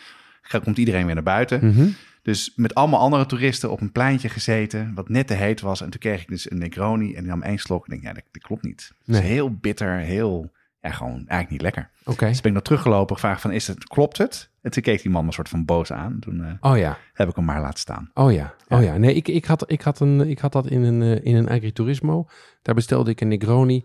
[0.62, 1.66] komt iedereen weer naar buiten.
[1.66, 1.86] Mhm.
[2.24, 4.92] Dus met allemaal andere toeristen op een pleintje gezeten.
[4.94, 5.80] Wat net te heet was.
[5.80, 7.14] En toen kreeg ik dus een Negroni.
[7.14, 7.86] En ik nam één slok.
[7.86, 8.92] En ik denk, ja, dat, dat klopt niet.
[8.98, 9.30] Het is Nee.
[9.30, 9.96] heel bitter.
[9.98, 11.90] Heel, ja, gewoon eigenlijk niet lekker.
[12.04, 12.26] Oké.
[12.26, 13.14] Dus ben ik nog teruggelopen.
[13.14, 14.50] Gevraagd van, is het, klopt het?
[14.62, 16.16] En toen keek die man me een soort van boos aan.
[16.20, 16.98] Toen eh, Oh ja.
[17.12, 18.10] heb ik hem maar laten staan.
[18.14, 18.76] Oh ja, Ja.
[18.76, 18.96] oh ja.
[18.96, 21.48] Nee, ik, ik, had, ik, had een, ik had dat in een, eh, in een
[21.48, 22.26] agriturismo.
[22.62, 23.84] Daar bestelde ik een Negroni.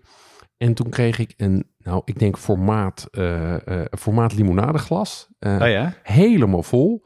[0.58, 3.56] En toen kreeg ik een, nou, ik denk formaat, eh,
[3.99, 5.28] formaat limonadeglas.
[5.39, 5.93] Oh ja?
[6.04, 7.06] Helemaal vol.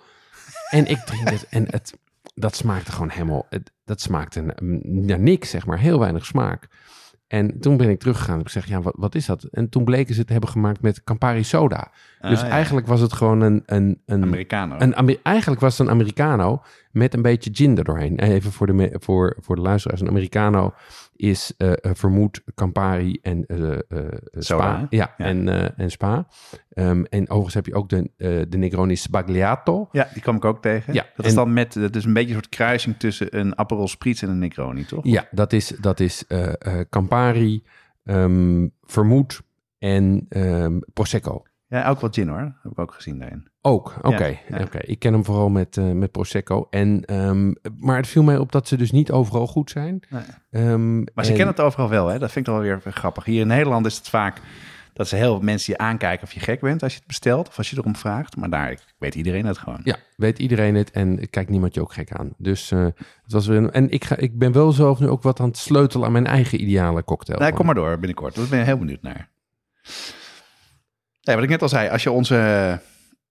[0.74, 1.94] En ik drink het en het,
[2.36, 5.80] dat smaakte gewoon helemaal, het, dat smaakte mm, naar niks, zeg maar.
[5.80, 6.68] Heel weinig smaak.
[7.28, 9.44] En toen ben ik teruggegaan en heb ik gezegd, ja, wat, wat is dat?
[9.44, 11.92] En toen bleken ze het hebben gemaakt met Campari soda.
[12.22, 12.52] Dus Ah, ja.
[12.54, 14.76] eigenlijk was het gewoon een, een, een, Americano.
[14.80, 18.20] een Amer- eigenlijk was het een Americano met een beetje gin er doorheen.
[18.20, 20.02] Even voor de, voor, voor de luisteraars.
[20.02, 20.74] Een Americano
[21.16, 23.78] is eh, eh, vermoed Campari en eh,
[24.32, 24.88] Spa.
[24.90, 25.26] Ja, Ja.
[25.26, 26.28] En, en Spa.
[26.70, 28.10] Ehm, en overigens heb je ook de,
[28.50, 29.90] de Negroni Sbagliato.
[29.92, 30.94] Ja, die kwam ik ook tegen.
[30.94, 33.88] Ja, dat is dan met, dat is een beetje een soort kruising tussen een Aperol
[33.88, 35.06] Spritz en een Negroni, toch?
[35.06, 36.24] Ja, dat is, dat is
[36.90, 37.64] Campari,
[38.04, 39.42] ehm, vermoed
[39.80, 41.44] en ehm, Prosecco.
[41.68, 42.58] Ja, ook wat gin hoor.
[42.64, 43.52] Heb ik ook gezien daarin.
[43.66, 44.38] Ook, oké.
[44.50, 44.60] ja.
[44.62, 44.78] oké.
[44.82, 46.68] Ik ken hem vooral met, eh, met Prosecco.
[46.70, 50.04] En, ehm, maar het viel mij op dat ze dus niet overal goed zijn.
[50.10, 50.22] Nee.
[50.52, 52.20] Ehm, Maar ze en- kennen het overal wel, hè?
[52.20, 53.26] Dat vind ik wel weer grappig.
[53.26, 54.42] Hier in Nederland is het vaak
[54.94, 57.48] dat ze heel veel mensen je aankijken of je gek bent als je het bestelt
[57.48, 58.36] of als je erom vraagt.
[58.36, 59.80] Maar daar weet iedereen het gewoon.
[59.84, 62.34] Ja, weet iedereen het en kijkt niemand je ook gek aan.
[62.38, 62.84] Dus eh,
[63.24, 65.48] het was weer een, en ik, ga, ik ben wel zelf nu ook wat aan
[65.48, 67.40] het sleutelen aan mijn eigen ideale cocktail.
[67.40, 68.36] Nee, kom maar door binnenkort.
[68.36, 69.30] Daar ben ik heel benieuwd naar.
[71.22, 72.80] Ja, wat ik net al zei, als je onze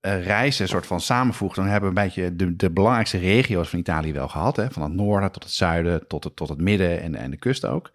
[0.02, 4.12] reizen soort van samenvoegt, dan hebben we een beetje de, de belangrijkste regio's van Italië
[4.12, 4.56] wel gehad.
[4.56, 4.70] Hè?
[4.70, 7.64] Van het noorden tot het zuiden, tot het, tot het midden en, en de kust
[7.64, 7.90] ook.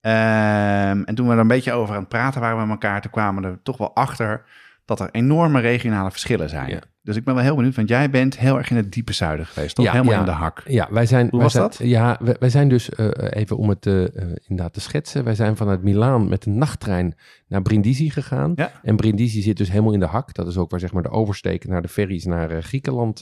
[0.00, 3.10] Ehm, en toen we er een beetje over aan het praten waren met elkaar, toen
[3.10, 4.44] kwamen we er toch wel achter
[4.84, 6.68] dat er enorme regionale verschillen zijn.
[6.68, 6.80] Ja.
[7.02, 9.46] Dus ik ben wel heel benieuwd, want jij bent heel erg in het diepe zuiden
[9.46, 9.84] geweest, toch?
[9.84, 10.18] Ja, Helemaal ja.
[10.18, 10.62] in de hak.
[10.66, 11.22] Ja, wij zijn.
[11.22, 11.78] Hoe wij was zijn- dat?
[11.82, 14.10] Ja, wij, wij zijn dus eh, even om het eh, eh,
[14.48, 15.24] inderdaad te schetsen.
[15.24, 17.14] Wij zijn vanuit Milaan met een nachttrein
[17.48, 18.52] naar Brindisi gegaan.
[18.54, 18.72] Ja.
[18.82, 20.34] En Brindisi zit dus helemaal in de hak.
[20.34, 23.20] Dat is ook waar zeg maar de oversteek naar de ferries naar Griekenland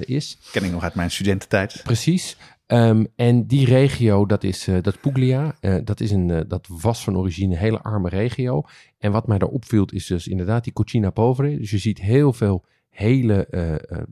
[0.00, 0.38] is.
[0.52, 1.80] Ken ik nog uit mijn studententijd.
[1.84, 2.36] Precies.
[2.66, 5.54] Ehm, en die regio, dat is, dat Puglia.
[5.84, 8.62] Dat, is een, dat was van origine een hele arme regio.
[8.98, 11.58] En wat mij daar opviel is dus inderdaad die cucina povere.
[11.58, 12.64] Dus je ziet heel veel
[12.98, 14.02] hele eh, eh,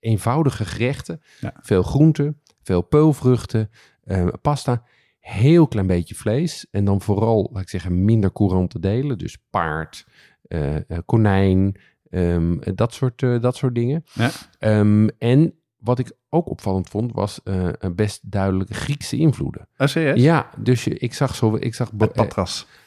[0.00, 1.22] eenvoudige gerechten.
[1.40, 1.54] Ja.
[1.60, 3.70] Veel groenten, veel peulvruchten,
[4.04, 4.82] eh, pasta.
[5.20, 6.66] Heel klein beetje vlees.
[6.70, 9.18] En dan vooral, laat ik zeggen, minder courante delen.
[9.18, 10.06] Dus paard,
[11.04, 11.76] konijn,
[12.10, 14.04] ehm, dat, soort, dat soort dingen.
[14.12, 14.30] Ja.
[14.58, 19.68] Ehm, en wat ik ook opvallend vond, was een best duidelijke Griekse invloeden.
[19.76, 20.22] Oh, serieus?
[20.22, 21.90] Ja, dus je, ik zag zo, ik zag...
[21.98, 22.66] Het Patras.
[22.68, 22.81] eh,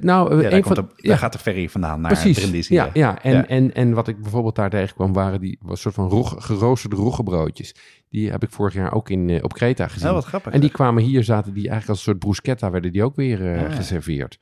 [0.00, 2.38] nou, eh, Ja, daar, van, daar gaat de ferry vandaan naar precies.
[2.38, 2.74] Brindisi.
[2.74, 3.22] Ja, ja.
[3.22, 3.46] En, Ja.
[3.46, 7.74] En, en wat ik bijvoorbeeld daar tegenkwam, waren die was soort van rog, geroosterde roggebroodjes.
[8.08, 10.08] Die heb ik vorig jaar ook in, eh, op Kreta gezien.
[10.08, 10.52] Oh, wat grappig.
[10.52, 13.52] En die kwamen hier, zaten die eigenlijk als een soort bruschetta, werden die ook weer
[13.52, 13.76] eh, Ah, ja.
[13.76, 14.38] geserveerd.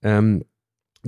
[0.00, 0.40] Ehm,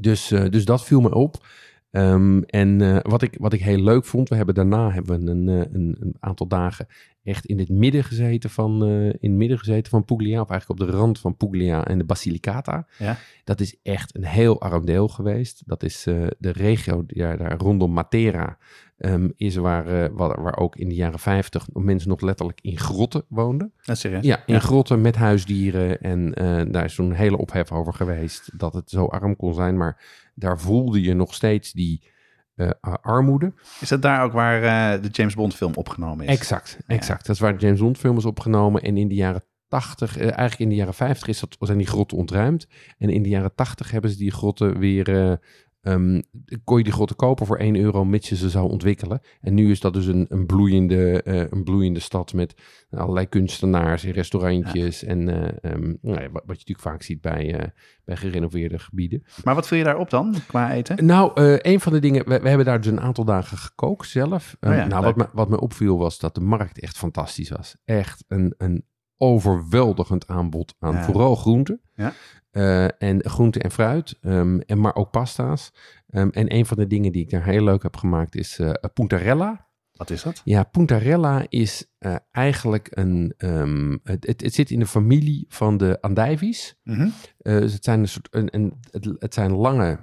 [0.00, 1.46] dus, dus dat viel me op.
[1.94, 5.30] Ehm, en eh, wat, ik, wat ik heel leuk vond, we hebben daarna hebben we
[5.30, 6.86] een, eh, een, een aantal dagen
[7.22, 10.80] echt in het midden gezeten van, eh, in het midden gezeten van Puglia, of eigenlijk
[10.80, 12.86] op de rand van Puglia en de Basilicata.
[12.98, 13.16] Ja.
[13.44, 15.62] Dat is echt een heel arm deel geweest.
[15.66, 16.02] Dat is
[16.38, 18.58] de regio daar rondom Matera
[18.96, 22.78] ehm, is waar, eh, waar, waar ook in de jaren 50 mensen nog letterlijk in
[22.78, 23.72] grotten woonden.
[23.80, 24.24] Serieus.
[24.24, 26.00] Ja, in grotten met huisdieren.
[26.00, 29.54] En eh, daar is toen een hele ophef over geweest dat het zo arm kon
[29.54, 29.76] zijn.
[29.76, 30.02] Maar
[30.34, 32.12] daar voelde je nog steeds die
[32.54, 33.52] eh, armoede.
[33.80, 34.60] Is dat daar ook waar
[35.02, 36.38] de James Bond film opgenomen is?
[36.38, 37.26] Exact, exact.
[37.26, 38.82] Dat is waar de James Bond film is opgenomen.
[38.82, 41.86] En in de jaren 80, eh, eigenlijk in de jaren 50 is dat, zijn die
[41.86, 42.66] grotten ontruimd.
[42.98, 45.38] En in de jaren 80 hebben ze die grotten weer...
[45.84, 46.20] ehm,
[46.64, 49.20] kon je die grotten kopen voor 1 euro, mits je ze zou ontwikkelen.
[49.40, 52.54] En nu is dat dus een, een, bloeiende, eh, een bloeiende stad met
[52.90, 55.04] allerlei kunstenaars en restaurantjes.
[55.04, 57.68] En eh, ehm, nou ja, wat, je natuurlijk vaak ziet bij, eh,
[58.04, 59.24] bij gerenoveerde gebieden.
[59.44, 61.06] Maar wat viel je daar op dan, qua eten?
[61.06, 61.30] Nou,
[61.62, 64.56] een van de dingen, we, we hebben daar dus een aantal dagen gekookt zelf.
[64.60, 65.16] Eh, Oh ja, nou, leuk.
[65.16, 67.76] wat me, wat me opviel was dat de markt echt fantastisch was.
[67.84, 68.84] Echt een, een
[69.18, 71.02] overweldigend aanbod aan Ja.
[71.04, 71.80] vooral groenten.
[71.94, 72.12] Ja.
[72.50, 75.72] Eh, en groenten en fruit, ehm, en maar ook pasta's.
[76.08, 78.72] Ehm, en een van de dingen die ik daar heel leuk heb gemaakt is eh
[78.94, 79.66] puntarella.
[79.92, 80.40] Wat is dat?
[80.44, 83.34] Ja, puntarella is eh, eigenlijk een.
[83.36, 86.76] ehm, het, het, het zit in de familie van de andijvies.
[86.82, 87.08] Mhm.
[87.38, 88.28] Dus het zijn een soort.
[88.30, 89.98] Een, een, het, het zijn lange,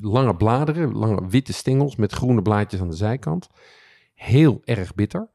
[0.00, 3.48] lange bladeren, lange witte stengels met groene blaadjes aan de zijkant.
[4.14, 5.28] Heel erg bitter.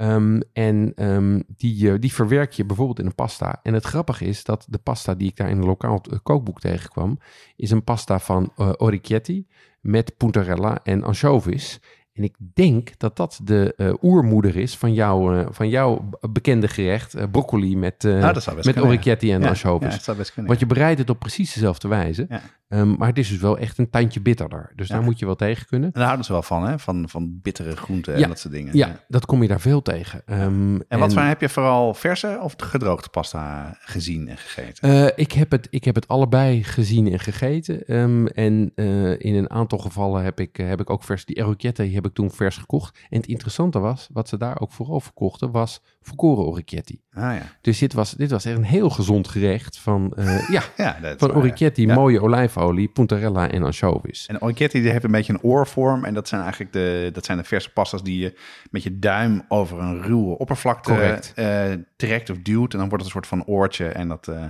[0.00, 3.60] Ehm, en ehm, die, eh, die verwerk je bijvoorbeeld in een pasta.
[3.62, 6.60] En het grappige is dat de pasta die ik daar in een lokaal eh, kookboek
[6.60, 7.18] tegenkwam,
[7.56, 9.46] is een pasta van orecchietti
[9.80, 11.80] met puntarella en anchovies.
[12.12, 16.68] En ik denk dat dat de eh, oermoeder is van, jou, eh, van jouw bekende
[16.68, 18.88] gerecht, eh, broccoli met, best met kunnen, ja.
[18.88, 20.04] orecchietti en Ja, anchovies.
[20.04, 20.14] Ja.
[20.34, 22.28] Want je bereidt het op precies dezelfde wijze.
[22.68, 24.72] Ehm, maar het is dus wel echt een tandje bitterder.
[24.74, 25.88] Dus daar moet je wel tegen kunnen.
[25.88, 26.78] En daar houden ze wel van, hè?
[26.78, 28.76] Van, van bittere groenten en dat soort dingen.
[28.76, 30.22] Ja, dat kom je daar veel tegen.
[30.26, 35.12] Ehm, En wat voor heb je vooral verse of gedroogde pasta gezien en gegeten?
[35.16, 37.86] Ik, heb het, ik heb het allebei gezien en gegeten.
[37.86, 38.74] Ehm, en
[39.18, 41.24] in een aantal gevallen heb ik, heb ik ook vers...
[41.24, 42.98] Die orecchiette die heb ik toen vers gekocht.
[43.10, 47.00] En het interessante was, wat ze daar ook vooral verkochten, was volkoren orecchietti.
[47.12, 47.42] ah ja.
[47.60, 51.34] Dus dit was, dit was echt een heel gezond gerecht van, eh, ja, Ja, van
[51.34, 51.94] orecchietti, Ja.
[51.94, 54.26] mooie olijfolie, puntarella en anchovies.
[54.26, 56.04] En orecchietti die heeft een beetje een oorvorm.
[56.04, 58.38] En dat zijn eigenlijk de, dat zijn de verse pastas die je
[58.70, 62.72] met je duim over een ruwe oppervlakte eh, trekt of duwt.
[62.72, 64.44] En dan wordt het een soort van oortje en dat eh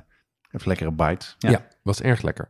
[0.50, 1.26] heeft lekkere bite.
[1.38, 1.50] Ja.
[1.50, 2.48] Ja, was erg lekker.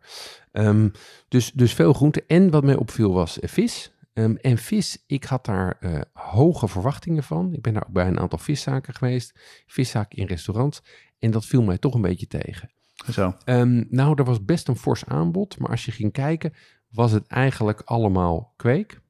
[0.52, 0.88] Ehm,
[1.28, 2.24] dus, dus veel groente.
[2.26, 3.92] En wat mij opviel was vis.
[4.20, 7.52] Ehm, en vis, ik had daar eh, hoge verwachtingen van.
[7.52, 9.40] Ik ben daar ook bij een aantal viszaken geweest.
[9.66, 10.82] Viszaken in restaurants.
[11.18, 12.70] En dat viel mij toch een beetje tegen.
[13.10, 13.34] Zo.
[13.44, 15.58] Ehm, nou, er was best een fors aanbod.
[15.58, 16.52] Maar als je ging kijken,
[16.90, 19.00] was het eigenlijk allemaal kweek.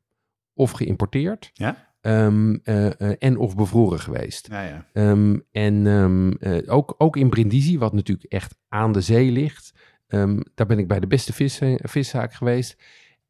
[0.55, 1.51] Of geïmporteerd.
[1.53, 1.89] Ja?
[2.01, 4.49] Ehm, eh, eh, en of bevroren geweest.
[4.51, 4.87] Ja, ja.
[5.53, 9.73] En ook, ook in Brindisi, wat natuurlijk echt aan de zee ligt,
[10.55, 12.77] daar ben ik bij de beste vis, viszaak geweest.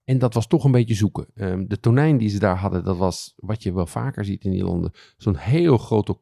[0.04, 1.26] En dat was toch een beetje zoeken.
[1.34, 4.50] Ehm, de tonijn die ze daar hadden, dat was wat je wel vaker ziet in
[4.50, 4.92] die landen.
[5.16, 6.18] Zo'n heel grote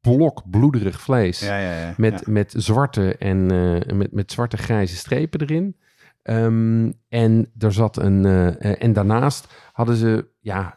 [0.00, 1.40] blok bloederig vlees.
[1.40, 1.94] Ja, ja, ja.
[1.96, 5.76] Met, met zwarte en eh, met, met zwarte grijze strepen erin.
[6.22, 8.24] Ehm, en er zat een.
[8.24, 10.76] eh, eh, en daarnaast hadden ze ja,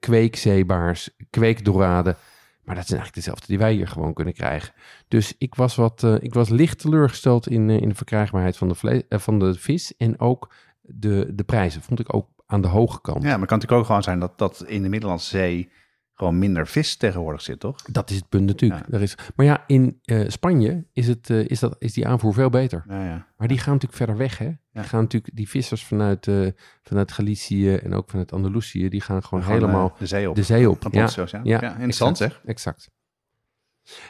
[0.00, 2.16] kweekzeebaars, kweekdoraden.
[2.64, 4.72] Maar dat zijn eigenlijk dezelfde die wij hier gewoon kunnen krijgen.
[5.08, 9.38] Dus ik was, wat, ik was licht teleurgesteld in, in de verkrijgbaarheid van de, van
[9.38, 9.96] de vis.
[9.96, 10.52] En ook
[10.86, 13.22] de, de prijzen vond ik ook aan de hoge kant.
[13.22, 15.70] Ja, maar het kan natuurlijk ook gewoon zijn dat, dat in de Middellandse Zee
[16.14, 17.82] gewoon minder vis tegenwoordig zit, toch?
[17.82, 18.86] Dat is het punt natuurlijk.
[18.90, 22.34] Er is, maar ja, in eh, Spanje is, het, eh, is, dat, is die aanvoer
[22.34, 22.84] veel beter.
[22.88, 23.26] Ja, ja.
[23.36, 24.50] Maar die gaan natuurlijk verder weg, hè?
[24.72, 26.46] Die gaan natuurlijk, die vissers vanuit, eh
[26.82, 30.36] vanuit Galicië en ook vanuit Andalusië, die gaan gewoon, helemaal de zee op.
[30.36, 30.86] de zee op.
[30.90, 31.08] Ja.
[31.42, 32.42] Ja, interessant exact, zeg.
[32.44, 32.90] Exact.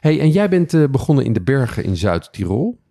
[0.01, 2.84] Hey, en jij bent begonnen in de bergen in Zuid-Tirol.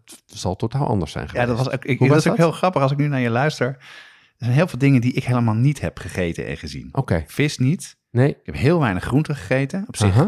[0.00, 2.82] Dat zal totaal anders zijn Ja, dat was ook, ik, dat was ook heel grappig
[2.82, 3.66] als ik nu naar je luister.
[3.66, 6.88] Er zijn heel veel dingen die ik helemaal niet heb gegeten en gezien.
[6.92, 7.96] Oké, Vis niet.
[8.10, 8.28] nee.
[8.28, 9.84] Ik heb heel weinig groente gegeten.
[9.88, 10.26] Op zich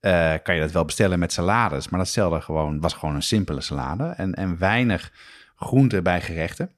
[0.00, 1.88] eh, kan je dat wel bestellen met salades.
[1.88, 4.04] Maar dat stelde gewoon, was gewoon een simpele salade.
[4.04, 5.12] En, en weinig
[5.56, 6.70] groente bij gerechten.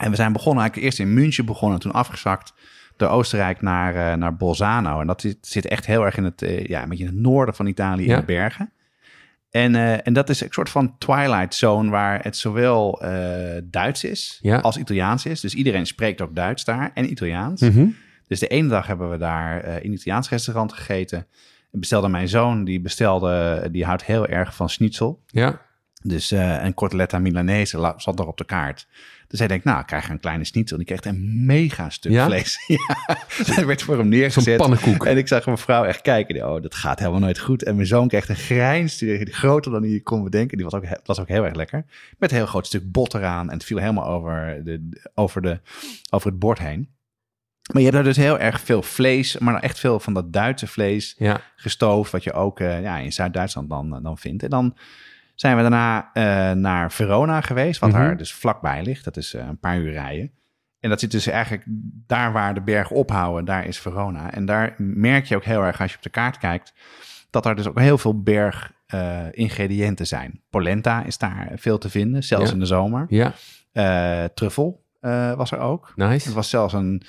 [0.00, 1.78] En we zijn begonnen eigenlijk eerst in München begonnen.
[1.80, 2.52] Toen afgezakt
[2.96, 5.00] door Oostenrijk naar, eh, naar Bolzano.
[5.00, 7.20] En dat zit, zit echt heel erg in het, eh, ja, een beetje in het
[7.20, 8.16] noorden van Italië in Ja.
[8.20, 8.72] de bergen.
[9.50, 14.04] En, eh, en dat is een soort van twilight zone waar het zowel eh, Duits
[14.04, 14.58] is Ja.
[14.58, 15.40] als Italiaans is.
[15.40, 17.60] Dus iedereen spreekt ook Duits daar en Italiaans.
[17.60, 17.86] Mhm.
[18.26, 21.26] Dus de ene dag hebben we daar eh, in een Italiaans restaurant gegeten.
[21.72, 25.22] En bestelde mijn zoon, die bestelde, die houdt heel erg van schnitzel.
[25.26, 25.60] Ja,
[26.02, 28.86] Dus een cortelletta Milanese la- zat nog op de kaart.
[29.28, 30.76] Dus hij denkt, nou, ik krijg een kleine schnitzel.
[30.76, 32.26] Die kreeg een mega stuk Ja?
[32.26, 32.58] vlees.
[32.66, 32.96] ja,
[33.36, 34.56] dat werd voor hem zo'n neergezet.
[34.56, 35.06] pannenkoek.
[35.06, 36.50] En ik zag mijn vrouw echt kijken.
[36.50, 37.62] Oh, dat gaat helemaal nooit goed.
[37.62, 40.56] En mijn zoon kreeg een grijns, groter dan hij kon bedenken.
[40.56, 41.84] Die was ook, was ook heel erg lekker.
[42.18, 43.46] Met een heel groot stuk bot eraan.
[43.48, 45.60] En het viel helemaal over, de, over, de,
[46.10, 46.88] over het bord heen.
[47.72, 50.66] Maar je hebt daar dus heel erg veel vlees, maar echt veel van dat Duitse
[50.66, 54.42] vlees Ja, gestoofd, wat je ook eh, ja, in Zuid-Duitsland dan, eh, dan vindt.
[54.42, 54.76] En dan
[55.40, 57.98] zijn we daarna eh, naar Verona geweest, wat Mhm.
[57.98, 59.04] daar dus vlakbij ligt.
[59.04, 60.30] Dat is eh, een paar uur rijden.
[60.80, 61.64] En dat zit dus eigenlijk
[62.06, 64.32] daar waar de bergen ophouden, daar is Verona.
[64.32, 66.72] En daar merk je ook heel erg als je op de kaart kijkt,
[67.30, 70.40] dat er dus ook heel veel bergingrediënten zijn.
[70.50, 72.52] Polenta is daar veel te vinden, zelfs Ja.
[72.52, 73.06] in de zomer.
[73.08, 73.32] ja,
[73.72, 75.92] Eh, truffel eh, was er ook.
[75.96, 76.28] nice.
[76.28, 77.02] Er was zelfs een,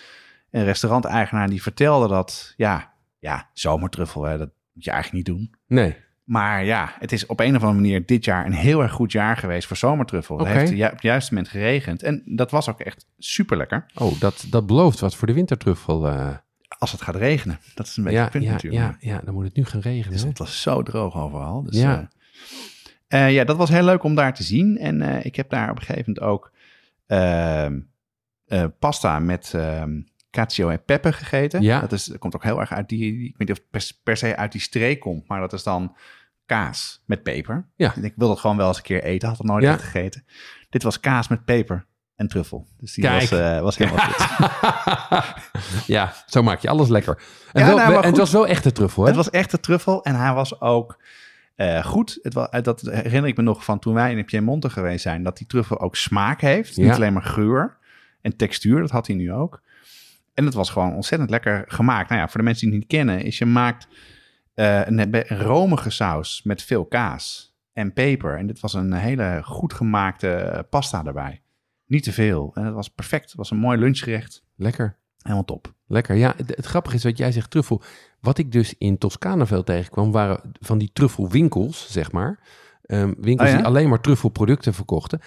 [0.51, 5.53] een restauranteigenaar die vertelde dat, ja, ja zomertruffel, hè, dat moet je eigenlijk niet doen.
[5.67, 5.95] Nee,
[6.29, 9.11] Maar ja, het is op een of andere manier dit jaar een heel erg goed
[9.11, 10.35] jaar geweest voor zomertruffel.
[10.35, 10.47] Oké.
[10.49, 12.03] Het heeft ju- op het juiste moment geregend.
[12.03, 13.85] En dat was ook echt super lekker.
[13.95, 16.07] oh, dat, dat belooft wat voor de wintertruffel.
[16.07, 16.29] eh.
[16.77, 17.59] Als het gaat regenen.
[17.75, 18.83] Dat is een beetje ja, het punt ja, natuurlijk.
[19.01, 20.11] ja, ja, dan moet het nu gaan regenen.
[20.17, 21.63] Dus het was zo droog overal.
[21.63, 22.09] Dus, Ja.
[23.07, 23.25] ja.
[23.25, 24.77] ja, dat was heel leuk om daar te zien.
[24.77, 26.51] En eh, ik heb daar op een gegeven moment ook
[27.07, 27.79] ehm,
[28.45, 29.99] eh, pasta met ehm
[30.31, 31.61] cacio en pepe gegeten.
[31.61, 31.79] Ja.
[31.79, 33.91] Dat, is, dat komt ook heel erg uit die, ik weet niet of het per,
[34.03, 35.95] per se uit die streek komt, maar dat is dan
[36.49, 37.65] kaas met peper.
[37.75, 37.93] Ja.
[37.95, 39.77] En ik wil dat gewoon wel eens een keer eten, had het nooit Ja.
[39.77, 40.25] gegeten.
[40.69, 41.85] Dit was kaas met peper
[42.15, 42.67] en truffel.
[42.79, 43.29] Dus die Kijk.
[43.29, 44.25] was, eh, was helemaal goed.
[45.95, 47.21] ja, zo maak je alles lekker.
[47.53, 49.07] En, Ja, wel, nou, en het was wel echte truffel, hè?
[49.07, 51.01] Het was echt de truffel en hij was ook
[51.55, 52.19] eh, goed.
[52.21, 55.37] Het was, dat herinner ik me nog van toen wij in Piemonte geweest zijn, dat
[55.37, 56.75] die truffel ook smaak heeft.
[56.75, 56.83] Ja.
[56.83, 57.77] Niet alleen maar geur
[58.21, 59.61] en textuur, dat had hij nu ook.
[60.33, 62.09] En het was gewoon ontzettend lekker gemaakt.
[62.09, 63.87] Nou ja, voor de mensen die het niet kennen, is je maakt
[64.53, 68.37] eh, een, romige saus met veel kaas en peper.
[68.37, 71.41] En dit was een hele goed gemaakte pasta erbij.
[71.85, 72.51] Niet te veel.
[72.53, 73.25] En het was perfect.
[73.25, 74.43] Het was een mooi lunchgerecht.
[74.55, 74.97] Lekker.
[75.21, 75.73] Helemaal top.
[75.87, 76.15] Lekker.
[76.15, 77.81] Ja, het, het grappige is wat jij zegt, truffel.
[78.19, 82.39] Wat ik dus in Toscane veel tegenkwam, waren van die truffelwinkels, zeg maar.
[82.81, 83.57] Ehm, winkels Oh ja?
[83.57, 85.19] die alleen maar truffelproducten verkochten.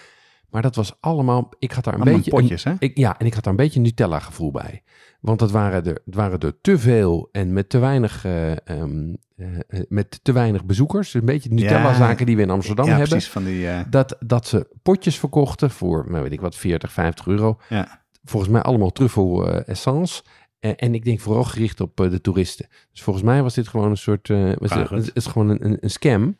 [0.52, 2.30] Maar dat was allemaal, ik had daar een Allemaal beetje...
[2.30, 2.74] potjes, hè?
[2.78, 4.82] Ik, ja, en ik had daar een beetje Nutella gevoel bij.
[5.20, 9.14] Want het waren er, het waren er te veel en met te weinig, eh, ehm,
[9.36, 11.10] eh, eh, met te weinig bezoekers.
[11.10, 13.08] Dus een beetje de Nutella zaken die we in Amsterdam ja, hebben.
[13.08, 13.30] precies.
[13.30, 17.58] Van die, Dat, dat ze potjes verkochten voor, nou weet ik wat, 40, 50 euro.
[17.68, 18.00] ja.
[18.24, 20.22] Volgens mij allemaal truffel eh, essence.
[20.60, 22.66] En, ik denk vooral gericht op de toeristen.
[22.92, 25.90] Dus volgens mij was dit gewoon een soort, was het, is gewoon een, een, een
[25.90, 26.36] scam.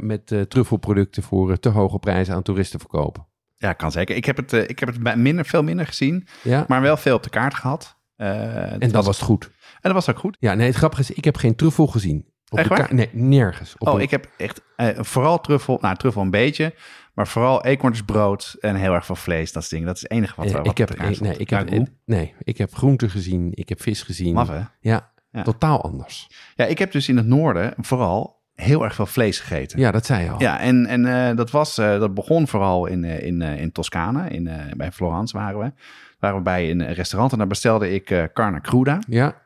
[0.00, 3.26] met truffelproducten voor te hoge prijzen aan toeristen verkopen.
[3.58, 4.16] Ja, kan zeker.
[4.16, 7.16] Ik heb het, eh, ik heb het minder, veel minder gezien, Ja, maar wel veel
[7.16, 7.96] op de kaart gehad.
[8.16, 9.44] Eh, en dat was het goed.
[9.44, 10.36] en dat was ook goed.
[10.40, 12.26] Ja, nee, het grappige is, ik heb geen truffel gezien.
[12.50, 12.94] Op Echt waar?
[12.94, 13.74] Nee, nergens.
[13.78, 16.74] Op Oh, een- ik heb echt eh, vooral truffel, nou truffel een beetje,
[17.14, 19.86] maar vooral eekhoornsbrood en heel erg veel vlees, dat dingen.
[19.86, 21.20] Dat is het enige wat, wat ik heb, stond.
[21.20, 21.68] nee, ik heb,
[22.04, 24.34] nee, ik heb groenten gezien, ik heb vis gezien.
[24.34, 24.60] Maf, hè?
[24.80, 25.42] Ja, Ja.
[25.42, 26.30] totaal anders.
[26.54, 29.78] Ja, ik heb dus in het noorden vooral heel erg veel vlees gegeten.
[29.78, 30.40] Ja, dat zei je al.
[30.40, 34.28] Ja, en, en eh, dat, was, eh, dat begon vooral in, eh, in, in Toscane,
[34.28, 35.72] in, bij Florence waren we.
[36.18, 38.98] Waren we bij een restaurant en daar bestelde ik carne cruda.
[39.08, 39.42] Ja,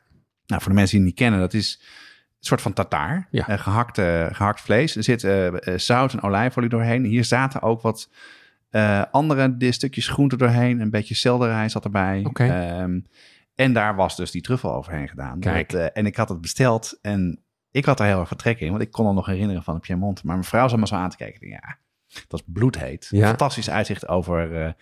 [0.46, 3.28] Nou, voor de mensen die het niet kennen, dat is een soort van tartaar.
[3.30, 3.48] Ja.
[3.48, 4.96] Eh, gehakt, eh, gehakt vlees.
[4.96, 5.26] Er zit
[5.82, 7.04] zout en olijfolie doorheen.
[7.04, 8.10] Hier zaten ook wat
[9.10, 12.22] andere de stukjes groente doorheen, een beetje selderij zat erbij.
[12.24, 12.44] Oké.
[12.44, 13.00] Ehm,
[13.54, 15.40] en daar was dus die truffel overheen gedaan.
[15.40, 15.70] Kijk.
[15.70, 17.42] Dat, en ik had het besteld en
[17.72, 20.24] ik had er heel erg vertrek in, want ik kon het nog herinneren van Piemont.
[20.24, 21.48] Maar mijn vrouw zat me zo aan te kijken.
[21.48, 23.08] Ja, dat was bloedheet.
[23.10, 23.26] Ja.
[23.26, 24.72] Fantastisch uitzicht over, eh,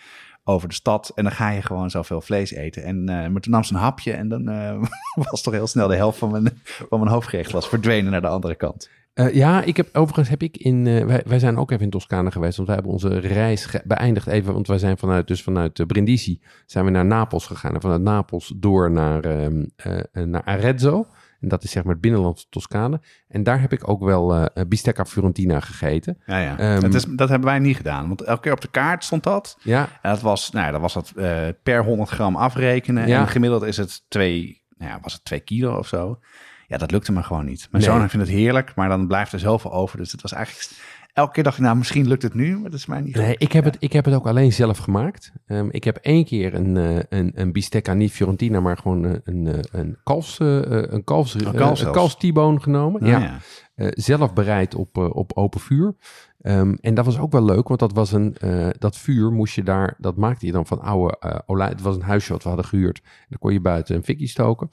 [0.45, 1.13] over de stad.
[1.15, 2.83] En dan ga je gewoon zoveel vlees eten.
[2.83, 4.83] En, eh, maar toen nam ze een hapje en dan eh,
[5.31, 8.29] was toch heel snel de helft van mijn, van mijn hoofdgerecht was verdwenen naar de
[8.29, 8.91] andere kant.
[9.33, 10.85] Ja, ik heb overigens heb ik in.
[11.07, 12.57] wij, wij zijn ook even in Toscane geweest.
[12.57, 14.53] Want wij hebben onze reis beëindigd even.
[14.53, 17.75] Want wij zijn vanuit, dus vanuit Brindisi zijn we naar Napels gegaan.
[17.75, 21.07] En vanuit Napels door naar, ehm, eh, eh, naar Arezzo.
[21.41, 23.01] En dat is zeg maar het binnenland van Toscane.
[23.29, 26.19] En daar heb ik ook wel eh bistecca Fiorentina gegeten.
[26.27, 26.59] Ja, ja.
[26.59, 28.09] Ehm, Het is, dat hebben wij niet gedaan.
[28.09, 29.59] Want elke keer op de kaart stond dat.
[29.63, 33.09] Ja, En dat was, nou ja, dat was dat eh, per 100 gram afrekenen.
[33.09, 33.21] Ja.
[33.21, 36.19] En gemiddeld is het twee, nou ja, was het twee kilo of zo.
[36.67, 37.69] Ja, dat lukte me gewoon niet.
[37.71, 37.93] Mijn Nee.
[37.93, 39.99] zoon vindt het heerlijk, maar dan blijft er zoveel over.
[39.99, 40.71] Dus het was eigenlijk...
[41.13, 43.35] Elke keer dacht ik, nou, misschien lukt het nu, maar dat is mij niet Nee,
[43.39, 43.71] ik heb, Ja.
[43.71, 45.33] het, ik heb het ook alleen zelf gemaakt.
[45.47, 49.21] Ehm, ik heb één keer een, eh, een, een bistecca, niet Fiorentina, maar gewoon een,
[49.25, 52.17] een, eh, een kalfs, eh, eh, een kalfs, Een eh, kalf een kalfs
[52.63, 53.01] genomen.
[53.03, 53.41] Nou ja.
[53.75, 53.91] ja.
[53.91, 55.95] Zelf bereid op, op open vuur.
[56.41, 58.37] Ehm, en dat was ook wel leuk, want dat was een,
[58.79, 61.71] dat vuur moest je daar, dat maakte je dan van oude olijf.
[61.71, 63.01] Het was een huisje wat we hadden gehuurd.
[63.05, 64.69] En dan kon je buiten een fikkie stoken.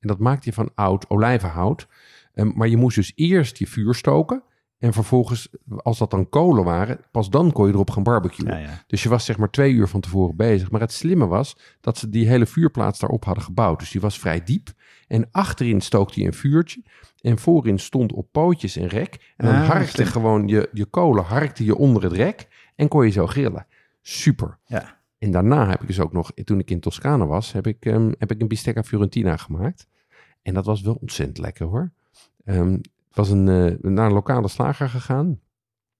[0.00, 1.86] En dat maakte je van oud olijvenhout.
[2.34, 4.42] Ehm, maar je moest dus eerst je vuur stoken.
[4.82, 8.52] En vervolgens, als dat dan kolen waren, pas dan kon je erop gaan barbecuen.
[8.52, 8.84] Ja, ja.
[8.86, 10.70] Dus je was zeg maar twee uur van tevoren bezig.
[10.70, 13.78] Maar het slimme was dat ze die hele vuurplaats daarop hadden gebouwd.
[13.78, 14.68] Dus die was vrij diep.
[15.06, 16.82] En achterin stookte je een vuurtje.
[17.20, 19.32] En voorin stond op pootjes een rek.
[19.36, 22.48] En dan Ah, harkte gewoon je, je kolen harkte je onder het rek.
[22.76, 23.66] En kon je zo grillen.
[24.00, 24.58] Super.
[24.66, 25.00] Ja.
[25.18, 28.12] En daarna heb ik dus ook nog, toen ik in Toscane was, heb ik, ehm,
[28.18, 29.86] heb ik een bistecca Fiorentina gemaakt.
[30.42, 31.92] En dat was wel ontzettend lekker hoor.
[32.44, 32.78] Ehm,
[33.12, 35.40] het was een, eh, naar een lokale slager gegaan.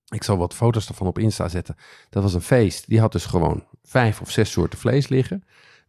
[0.09, 1.77] Ik zal wat foto's ervan op Insta zetten.
[2.11, 2.89] Dat was een feest.
[2.89, 5.45] Die had dus gewoon vijf of zes soorten vlees liggen.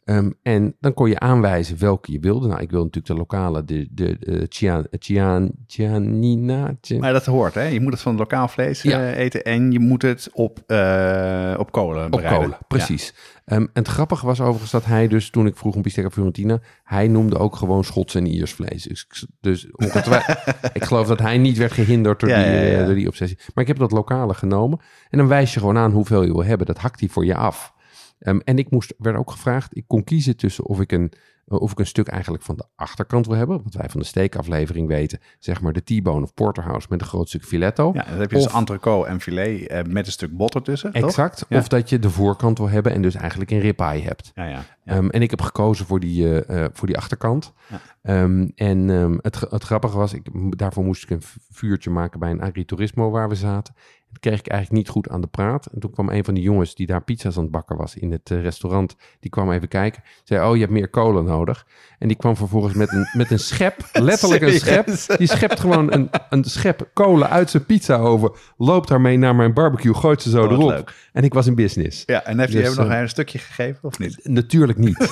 [0.06, 2.48] Ehm, en dan kon je aanwijzen welke je wilde.
[2.48, 6.76] Nou, ik wil natuurlijk de lokale, de, de, de Cian, Cian, Cianina.
[6.82, 7.63] Cian- Maar dat hoort, hè?
[7.63, 9.00] Je moet het van lokaal vlees Ja.
[9.12, 12.42] eh, eten en je moet het op, eh, op kolen Op bereiden.
[12.42, 13.13] kolen, precies.
[13.46, 16.60] Ehm, en het grappige was overigens dat hij dus, toen ik vroeg om bistecca Fiorentina,
[16.84, 18.84] hij noemde ook gewoon Schots en Iers vlees.
[18.84, 19.66] Dus, ik- dus
[20.74, 23.38] ik geloof dat hij niet werd gehinderd door, Ja, die, eh, door die obsessie.
[23.54, 26.44] Maar ik heb dat lokale genomen en dan wijs je gewoon aan hoeveel je wil
[26.44, 26.68] hebben.
[26.68, 27.74] Dat hakt hij voor je af.
[28.23, 31.13] Ehm, en ik moest, werd ook gevraagd, ik kon kiezen tussen of ik een
[31.45, 33.62] eh, of ik een stuk eigenlijk van de achterkant wil hebben.
[33.63, 35.19] Wat wij van de steekaflevering weten.
[35.39, 37.91] Zeg maar de T-bone of porterhouse met een groot stuk filetto.
[37.93, 40.91] Ja, dan heb je dus Of- entrecote en filet eh, met een stuk bot ertussen,
[40.91, 41.03] toch?
[41.03, 41.45] Exact.
[41.49, 41.57] Ja.
[41.57, 44.31] Of dat je de voorkant wil hebben en dus eigenlijk een ribeye hebt.
[44.36, 44.49] Ja, ja.
[44.49, 44.65] ja.
[44.93, 47.53] Ehm, en ik heb gekozen voor die, eh, voor die achterkant.
[47.69, 47.81] Ja.
[48.01, 48.88] Ehm, en
[49.21, 53.29] het, het grappige was, ik, daarvoor moest ik een vuurtje maken bij een agriturismo waar
[53.29, 53.75] we zaten.
[54.13, 55.65] Dat kreeg ik eigenlijk niet goed aan de praat.
[55.65, 58.12] En toen kwam een van die jongens die daar pizza's aan het bakken was in
[58.12, 58.95] het eh, restaurant.
[59.19, 60.04] Die kwam even kijken.
[60.23, 61.65] Zei, oh, je hebt meer kolen nodig.
[61.99, 65.17] En die kwam vervolgens met een, met een schep, letterlijk een schep.
[65.17, 68.32] Die schept gewoon een, een schep kolen uit zijn pizza over.
[68.58, 70.69] Loopt daarmee naar mijn barbecue, gooit ze zo Oh, erop.
[70.69, 70.93] leuk.
[71.13, 72.04] En ik was in business.
[72.06, 74.19] Ja, en heb je Dus, hem nog eh, een stukje gegeven of niet?
[74.23, 75.12] Natuurlijk niet.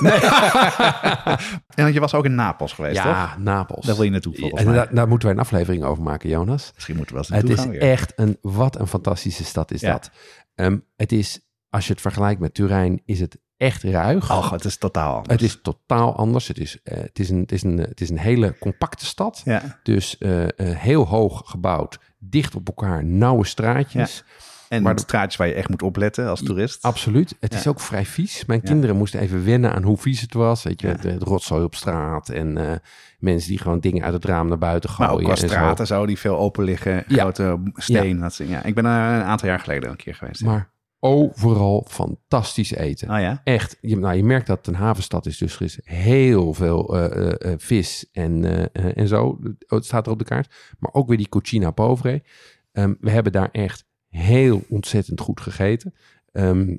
[1.74, 3.04] En want je was ook in Napels geweest, toch?
[3.04, 3.86] Ja, Napels.
[3.86, 4.76] Daar wil je naartoe volgens en mij.
[4.76, 6.70] daar, daar moeten wij een aflevering over maken, Jonas.
[6.74, 7.90] Misschien moeten we wel eens Het naartoe is gaan weer.
[7.96, 9.92] echt een, wat een fantastische stad is Ja.
[9.92, 10.10] dat.
[10.54, 14.30] Ehm, het is, als je het vergelijkt met Turijn, is het echt ruig.
[14.30, 15.32] Och, het is totaal anders.
[15.32, 16.48] het is totaal anders.
[16.48, 19.40] Het is, eh, het, is een, het, is een, het is een hele compacte stad.
[19.44, 24.24] Ja, Dus eh, eh, heel hoog gebouwd, dicht op elkaar, nauwe straatjes.
[24.72, 26.82] En Maar de straatjes waar je echt moet opletten als toerist.
[26.82, 27.36] Absoluut.
[27.40, 27.58] Het Ja.
[27.58, 28.44] is ook vrij vies.
[28.44, 28.70] Mijn Ja.
[28.70, 30.62] kinderen moesten even wennen aan hoe vies het was.
[30.62, 31.14] Weet je, Ja.
[31.18, 32.76] rotzooi op straat en eh,
[33.18, 35.26] mensen die gewoon dingen uit het raam naar buiten Maar gooien.
[35.28, 35.54] ook qua en zo.
[35.54, 37.04] straten zo, die veel open liggen.
[37.08, 37.20] Ja.
[37.20, 38.20] Grote steen.
[38.20, 38.62] Dat, ja.
[38.64, 40.44] Ik ben er een aantal jaar geleden een keer geweest.
[40.44, 40.70] Maar
[41.16, 43.10] overal fantastisch eten.
[43.10, 43.40] Oh ja?
[43.44, 46.96] Echt, je, nou, je merkt dat het een havenstad is, dus er is heel veel
[46.96, 49.38] eh, eh, eh, vis en, eh, eh, en zo.
[49.66, 50.54] Het staat er op de kaart.
[50.78, 52.22] Maar ook weer die cucina povere.
[52.72, 55.94] Ehm, we hebben daar echt heel ontzettend goed gegeten.
[56.32, 56.76] Ehm,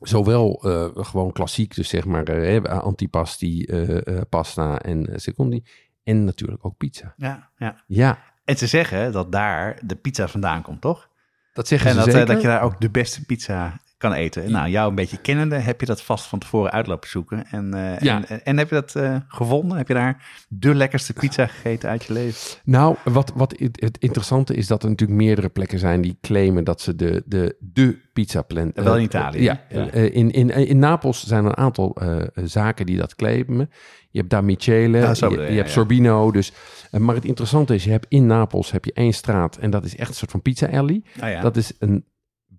[0.00, 5.64] zowel eh, gewoon klassiek, dus zeg maar eh, antipasti, eh, pasta en secondi.
[6.02, 7.14] En natuurlijk ook pizza.
[7.16, 7.84] Ja, ja.
[7.86, 11.08] Ja, En ze zeggen dat daar de pizza vandaan komt, toch?
[11.52, 12.26] dat zeggen En ze dat, zeker.
[12.26, 14.50] dat je daar ook de beste pizza kan eten.
[14.50, 17.46] Nou, jou een beetje kennende heb je dat vast van tevoren uitlopen zoeken.
[17.50, 18.24] En, eh, Ja.
[18.28, 19.76] en, en heb je dat eh, gevonden?
[19.78, 22.58] Heb je daar de lekkerste pizza gegeten uit je leven?
[22.64, 26.64] Nou, wat, wat het het interessante is dat er natuurlijk meerdere plekken zijn die claimen
[26.64, 28.74] dat ze de, de, de pizza plant.
[28.76, 29.88] Wel in eh, Italië, Ja, ja.
[29.90, 33.70] eh, in, in, in Napels zijn er een aantal eh, zaken die dat claimen.
[34.10, 35.70] Je hebt daar Michele, Ja, zo je, je, hebt.
[35.70, 36.30] Sorbino.
[36.30, 36.52] Dus,
[36.90, 39.84] eh, maar het interessante is, je hebt in Napels heb je één straat en dat
[39.84, 41.02] is echt een soort van pizza alley.
[41.20, 41.40] Ja.
[41.40, 42.04] Dat is een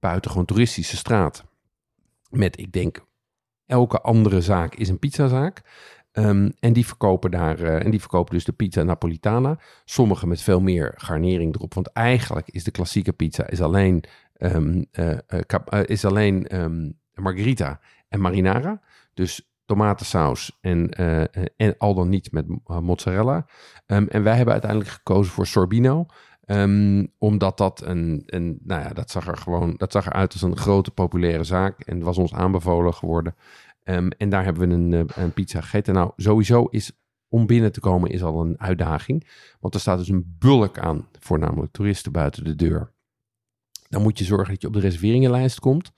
[0.01, 1.43] buitengewoon toeristische straat.
[2.29, 3.05] met, ik denk,
[3.65, 5.61] elke andere zaak is een pizzazaak.
[6.11, 9.59] Ehm, en die verkopen daar, eh, en die verkopen dus de pizza Napolitana.
[9.85, 11.73] Sommige met veel meer garnering erop.
[11.73, 17.79] Want eigenlijk is de klassieke pizza is alleen, ehm, eh, eh, is alleen ehm, margherita
[18.07, 18.81] en marinara.
[19.13, 20.89] Dus tomatensaus en,
[21.55, 23.45] en al dan niet met mozzarella.
[23.85, 26.05] En wij hebben uiteindelijk gekozen voor sorbino.
[26.51, 30.41] Ehm, omdat dat een, een, nou ja, dat zag er gewoon, dat zag eruit als
[30.41, 31.79] een grote populaire zaak.
[31.79, 33.35] En was ons aanbevolen geworden.
[33.83, 35.93] Ehm, en daar hebben we een, eh, een pizza gegeten.
[35.93, 36.91] Nou, sowieso is
[37.29, 39.27] om binnen te komen is al een uitdaging.
[39.59, 42.91] Want er staat dus een bulk aan, voornamelijk toeristen buiten de deur.
[43.89, 45.91] Dan moet je zorgen dat je op de reserveringenlijst komt.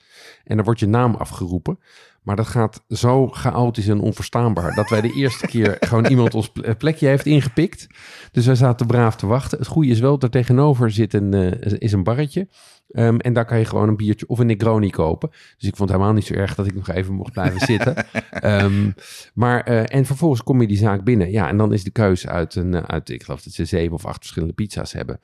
[0.43, 1.79] En dan wordt je naam afgeroepen.
[2.23, 4.75] Maar dat gaat zo chaotisch en onverstaanbaar.
[4.75, 7.87] Dat wij de eerste keer gewoon iemand ons pl- plekje heeft ingepikt.
[8.31, 9.57] Dus wij zaten braaf te wachten.
[9.57, 12.47] Het goede is wel, daar tegenover zit een, eh, is een barretje.
[12.87, 15.29] Ehm, en daar kan je gewoon een biertje of een Negroni kopen.
[15.29, 17.95] Dus ik vond het helemaal niet zo erg dat ik nog even mocht blijven zitten.
[18.29, 18.91] Ehm,
[19.33, 21.31] maar, eh, en vervolgens kom je die zaak binnen.
[21.31, 23.93] Ja, en dan is de keuze uit, een, eh, uit ik geloof dat ze zeven
[23.93, 25.19] of acht verschillende pizza's hebben.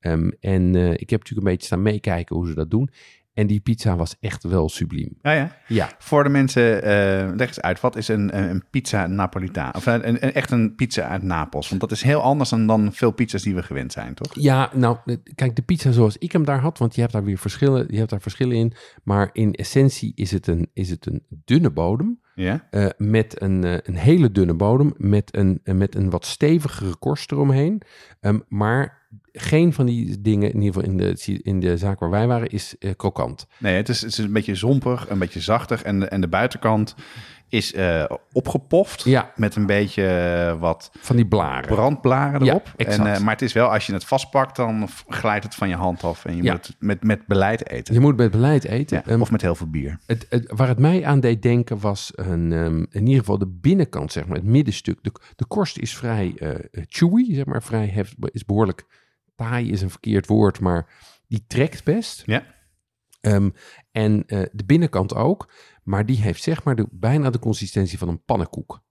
[0.00, 2.90] Ehm, en ik heb natuurlijk een beetje staan meekijken hoe ze dat doen.
[3.34, 5.18] En die pizza was echt wel subliem.
[5.22, 5.56] Ja, ja.
[5.68, 6.90] Ja, Voor de mensen, eh,
[7.36, 9.74] leg eens uit, wat is een, een pizza Napolitaan?
[9.74, 11.68] Of een, een- echt een pizza uit Napels?
[11.68, 14.34] Want dat is heel anders dan, dan veel pizza's die we gewend zijn, toch?
[14.34, 17.24] Ja, nou, eh, kijk, de pizza zoals ik hem daar had, want je hebt daar
[17.24, 18.72] weer verschillen, je hebt daar verschillen in.
[19.02, 22.20] Maar in essentie is het een, is het een dunne bodem.
[22.34, 22.66] Ja?
[22.70, 26.96] eh, met een, eh, een hele dunne bodem, met een, eh, met een wat stevigere
[26.96, 27.82] korst eromheen.
[28.20, 32.10] Ehm, maar geen van die dingen, in ieder geval in de, in de zaak waar
[32.10, 33.46] wij waren, is krokant.
[33.58, 35.82] Nee, het is, het is een beetje zompig, een beetje zachtig.
[35.82, 36.94] En de, en de buitenkant
[37.48, 39.32] is eh, opgepoft Ja.
[39.36, 41.68] met een beetje eh, wat Van die blaren.
[41.74, 42.72] brandblaren erop.
[42.76, 45.74] en, eh, maar het is wel, als je het vastpakt, dan glijdt het van je
[45.74, 46.24] hand af.
[46.24, 46.52] En je Ja.
[46.52, 47.94] moet het met, met beleid eten.
[47.94, 48.96] Je moet met beleid eten.
[49.04, 49.98] Ja, Ehm, of met heel veel bier.
[50.06, 53.48] Het, het- waar het mij aan deed denken was een, ehm, in ieder geval de
[53.60, 54.98] binnenkant, zeg maar, het middenstuk.
[55.02, 56.34] De, de korst is vrij
[56.70, 58.84] chewy, zeg maar, vrij heft, is behoorlijk
[59.36, 60.86] taai, is een verkeerd woord, maar
[61.28, 62.22] die trekt best.
[62.26, 62.42] Ja.
[63.20, 63.50] Ehm,
[63.94, 68.08] en eh, de binnenkant ook, maar die heeft zeg maar de, bijna de consistentie van
[68.08, 68.82] een pannenkoek.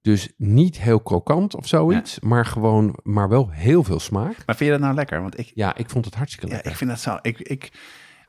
[0.00, 4.42] Dus niet heel krokant of zoiets, maar gewoon, maar wel heel veel smaak.
[4.46, 5.20] Maar vind je dat nou lekker?
[5.20, 6.70] Want ik, Ja, ik vond het hartstikke ja, lekker.
[6.70, 7.18] ik vind dat zo...
[7.22, 7.72] Ik, ik,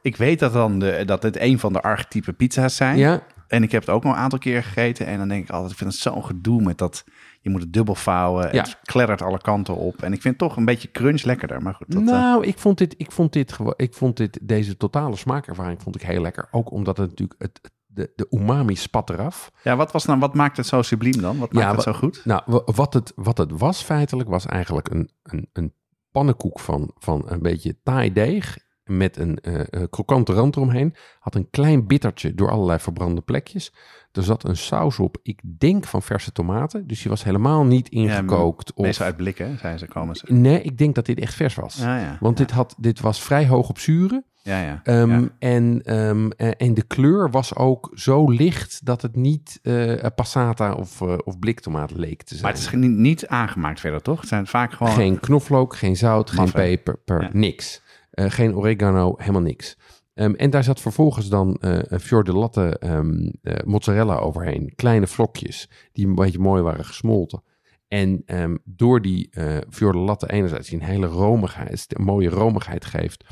[0.01, 2.97] ik weet dat, dan de, dat het een van de archetype pizza's zijn.
[2.97, 5.05] Ja, En ik heb het ook nog een aantal keer gegeten.
[5.05, 7.03] En dan denk ik altijd, ik vind het zo'n gedoe met dat...
[7.41, 8.53] Je moet het dubbel vouwen.
[8.53, 8.61] Ja.
[8.61, 10.01] Het kleddert alle kanten op.
[10.01, 11.61] En ik vind het toch een beetje crunch lekkerder.
[11.61, 14.39] Maar goed, dat, eh, nou, ik vond dit, ik vond dit gewoon, ik vond dit,
[14.41, 16.47] deze totale smaakervaring vond ik heel lekker.
[16.51, 19.51] Ook omdat het natuurlijk, het, de, de umami spat eraf.
[19.63, 21.37] ja, wat, was nou, wat maakt het zo subliem dan?
[21.37, 22.21] Wat maakt Ja, het zo goed?
[22.25, 25.73] Nou, wa- wat het, wat het was feitelijk, was eigenlijk een, een, een
[26.11, 28.57] pannenkoek van, van een beetje taai deeg.
[28.85, 30.95] Met een eh, krokante rand eromheen.
[31.19, 33.73] Had een klein bittertje door allerlei verbrande plekjes.
[34.11, 36.87] Er zat een saus op, ik denk van verse tomaten.
[36.87, 38.73] Dus die was helemaal niet ingekookt.
[38.73, 40.33] of, Meestal uit blikken, zijn ze komen ze.
[40.33, 41.75] Nee, ik denk dat dit echt vers was.
[41.75, 42.17] Ja, ja.
[42.19, 42.45] Want ja.
[42.45, 44.25] dit, had, dit was vrij hoog op zuren.
[44.41, 44.79] Ja, ja.
[44.83, 45.27] Ehm, ja.
[45.39, 50.73] en, ehm, eh, en de kleur was ook zo licht dat het niet eh, passata
[50.73, 52.41] of, of bliktomaat leek te zijn.
[52.41, 54.19] Maar het is niet, niet aangemaakt verder, toch?
[54.19, 54.93] Het zijn vaak gewoon...
[54.93, 57.29] Geen knoflook, geen zout, geen peper, per, Ja.
[57.33, 57.83] niks.
[58.15, 59.77] Eh, geen oregano, helemaal niks.
[60.13, 64.73] Ehm, en daar zat vervolgens dan eh een fior de latte ehm, eh, mozzarella overheen.
[64.75, 67.43] Kleine vlokjes die een beetje mooi waren gesmolten.
[67.87, 72.29] En ehm, door die eh fior de latte enerzijds die een hele romigheid, een mooie
[72.29, 73.23] romigheid geeft.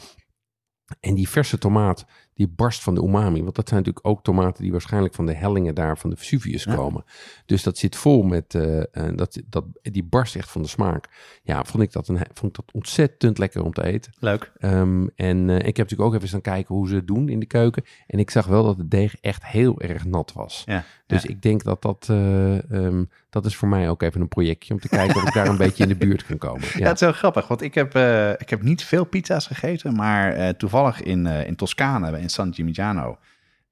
[0.99, 2.05] En die verse tomaat,
[2.35, 3.43] die barst van de umami.
[3.43, 6.63] Want dat zijn natuurlijk ook tomaten die waarschijnlijk van de hellingen daar van de Vesuvius
[6.63, 6.75] Ja.
[6.75, 7.03] komen.
[7.45, 8.81] Dus dat zit vol met, eh,
[9.15, 11.07] dat, dat, die barst echt van de smaak.
[11.43, 14.13] Ja, vond ik dat, een, vond ik dat ontzettend lekker om te eten.
[14.19, 14.51] Leuk.
[14.57, 17.39] Ehm, en eh, ik heb natuurlijk ook even staan kijken hoe ze het doen in
[17.39, 17.83] de keuken.
[18.07, 20.63] En ik zag wel dat het deeg echt heel erg nat was.
[20.65, 21.29] Ja, Dus ja.
[21.29, 24.79] ik denk dat dat, eh, ehm, dat is voor mij ook even een projectje om
[24.79, 26.67] te kijken of ik daar een beetje in de buurt kan komen.
[26.77, 27.95] Ja, het is wel grappig, want ik heb,
[28.39, 33.17] ik heb niet veel pizza's gegeten, maar toevallig in, in Toscane, in San Gimignano,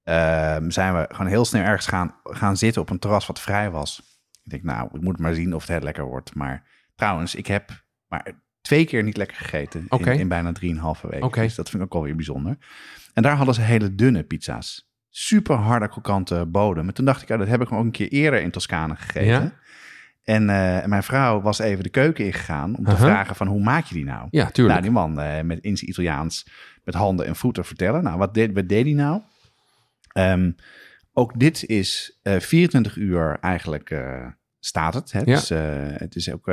[0.03, 3.71] ehm, zijn we gewoon heel snel ergens gaan, gaan zitten op een terras wat vrij
[3.71, 4.19] was.
[4.43, 6.35] Ik denk, nou, ik moet maar zien of het lekker wordt.
[6.35, 6.63] Maar
[6.95, 8.31] trouwens, ik heb maar
[8.61, 11.23] twee keer niet lekker gegeten in, in bijna drieënhalve week.
[11.23, 11.41] Oké.
[11.41, 12.57] Dus dat vind ik ook alweer bijzonder.
[13.13, 14.89] En daar hadden ze hele dunne pizza's.
[15.09, 16.87] Super harde, krokante bodem.
[16.87, 19.25] En toen dacht ik, ja, dat heb ik ook een keer eerder in Toscane gegeten.
[19.25, 19.53] Ja?
[20.23, 23.05] En eh, mijn vrouw was even de keuken ingegaan om te Aha.
[23.05, 24.27] vragen van hoe maak je die nou?
[24.31, 24.81] ja tuurlijk.
[24.81, 26.47] Nou, die man eh, met in zijn Italiaans
[26.83, 28.03] met handen en voeten vertellen.
[28.03, 29.21] Nou, wat deed, wat deed hij nou?
[30.11, 30.51] Ehm,
[31.13, 33.95] ook dit is eh 24 uur eigenlijk
[34.59, 35.11] staat het.
[35.11, 35.19] Hè?
[35.19, 35.25] Ja.
[35.25, 35.49] Dus,
[35.99, 36.51] het is ook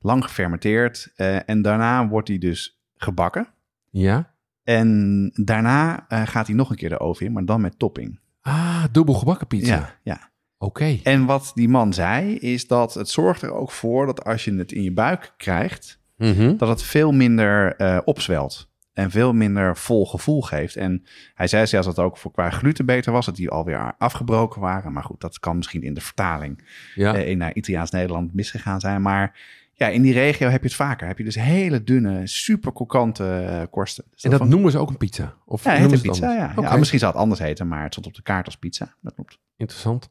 [0.00, 1.12] lang gefermenteerd.
[1.46, 3.48] en daarna wordt hij dus gebakken.
[3.90, 4.36] ja?
[4.64, 8.20] En daarna gaat hij nog een keer de oven in, maar dan met topping.
[8.40, 9.74] Ah, dubbel gebakken pizza.
[9.74, 10.30] Ja, ja.
[10.58, 10.98] Oké.
[11.02, 14.54] En wat die man zei, is dat het zorgt er ook voor dat als je
[14.54, 16.56] het in je buik krijgt, Mhm.
[16.56, 18.68] dat het veel minder eh, opzwelt.
[18.92, 20.76] En veel minder vol gevoel geeft.
[20.76, 21.04] En
[21.34, 23.26] hij zei zelfs dat het ook voor qua gluten beter was.
[23.26, 24.92] Dat die alweer afgebroken waren.
[24.92, 27.14] Maar goed, dat kan misschien in de vertaling Ja.
[27.14, 29.02] in naar Italiaans-Nederland misgegaan zijn.
[29.02, 29.38] Maar
[29.74, 31.06] ja, in die regio heb je het vaker.
[31.06, 34.04] Heb je dus hele dunne, super krokante eh, korsten.
[34.10, 35.34] Dus En dat noemen ze ook een pizza?
[35.44, 36.52] Of ja, noemen ze pizza, ja.
[36.60, 36.76] ja.
[36.76, 38.94] Misschien zou het anders heten, maar het stond op de kaart als pizza.
[39.00, 39.38] Dat klopt.
[39.56, 40.08] Interessant.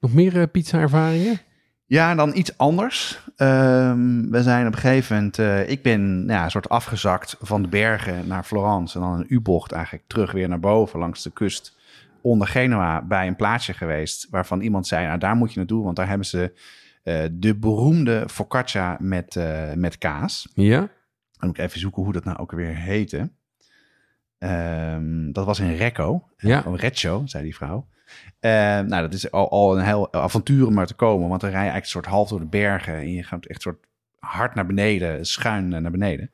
[0.00, 1.38] Nog meer eh, pizza-ervaringen?
[1.86, 3.20] Ja, dan iets anders.
[3.36, 5.38] Ehm, we zijn op een gegeven moment...
[5.38, 8.94] eh, ik ben nou ja, een soort afgezakt van de bergen naar Florence...
[8.98, 11.76] en dan een U-bocht eigenlijk terug weer naar boven langs de kust...
[12.20, 14.26] onder Genua bij een plaatsje geweest...
[14.30, 15.84] waarvan iemand zei, nou daar moet je naartoe...
[15.84, 16.52] want daar hebben ze
[17.02, 19.38] eh, de beroemde focaccia met,
[19.74, 20.48] met kaas.
[20.54, 20.78] Ja?
[20.78, 23.30] Dan moet ik even zoeken hoe dat nou ook weer heette.
[24.38, 26.28] Ehm, dat was in Recco.
[26.36, 26.62] Ja.
[26.66, 27.86] Oh, Reccio, zei die vrouw.
[28.40, 31.28] Eh, nou, dat is al, al een heel avontuur om maar te komen.
[31.28, 32.94] Want dan rij je eigenlijk een soort half door de bergen.
[32.94, 33.86] En je gaat echt soort
[34.18, 36.30] hard naar beneden, schuin eh, naar beneden.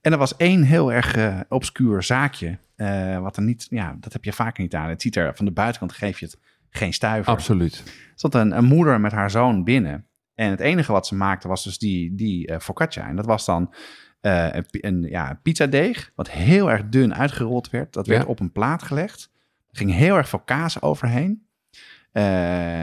[0.00, 2.58] En er was één heel erg eh, obscuur zaakje.
[2.76, 4.88] eh, wat er niet, ja, dat heb je vaak niet aan.
[4.88, 6.38] Het ziet er van de buitenkant geef je het
[6.70, 7.32] geen stuiver.
[7.32, 7.82] Absoluut.
[7.86, 10.06] Er stond een, een moeder met haar zoon binnen.
[10.34, 13.08] En het enige wat ze maakte was dus die, die focaccia.
[13.08, 13.74] En dat was dan
[14.20, 17.92] een, een ja, pizzadeeg, wat heel erg dun uitgerold werd.
[17.92, 18.28] Dat werd Ja.
[18.28, 19.30] op een plaat gelegd.
[19.72, 21.46] Ging heel erg veel kaas overheen.
[22.12, 22.24] Eh,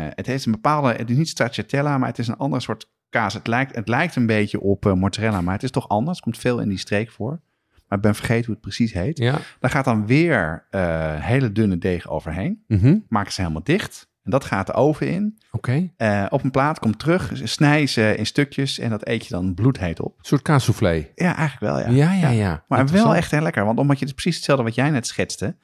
[0.09, 3.33] het heeft een bepaalde, het is niet stracciatella, maar het is een ander soort kaas.
[3.33, 6.15] Het lijkt, het lijkt een beetje op mozzarella, maar het is toch anders.
[6.15, 7.41] Het komt veel in die streek voor.
[7.87, 9.17] Maar ik ben vergeten hoe het precies heet.
[9.17, 9.39] Ja.
[9.59, 12.63] Daar gaat dan weer eh, hele dunne deeg overheen.
[12.67, 12.97] Mhm.
[13.07, 14.09] Maken ze helemaal dicht.
[14.23, 15.39] En dat gaat de oven in.
[15.51, 15.89] Oké.
[16.29, 19.99] Op een plaat, komt terug, snij ze in stukjes en dat eet je dan bloedheet
[20.01, 20.17] op.
[20.17, 21.07] Een soort kaassoufflé.
[21.15, 21.89] Ja, eigenlijk wel, ja.
[21.89, 22.63] Ja, ja, ja.
[22.67, 25.55] Maar wel echt heel lekker, want omdat je het precies hetzelfde wat jij net schetste,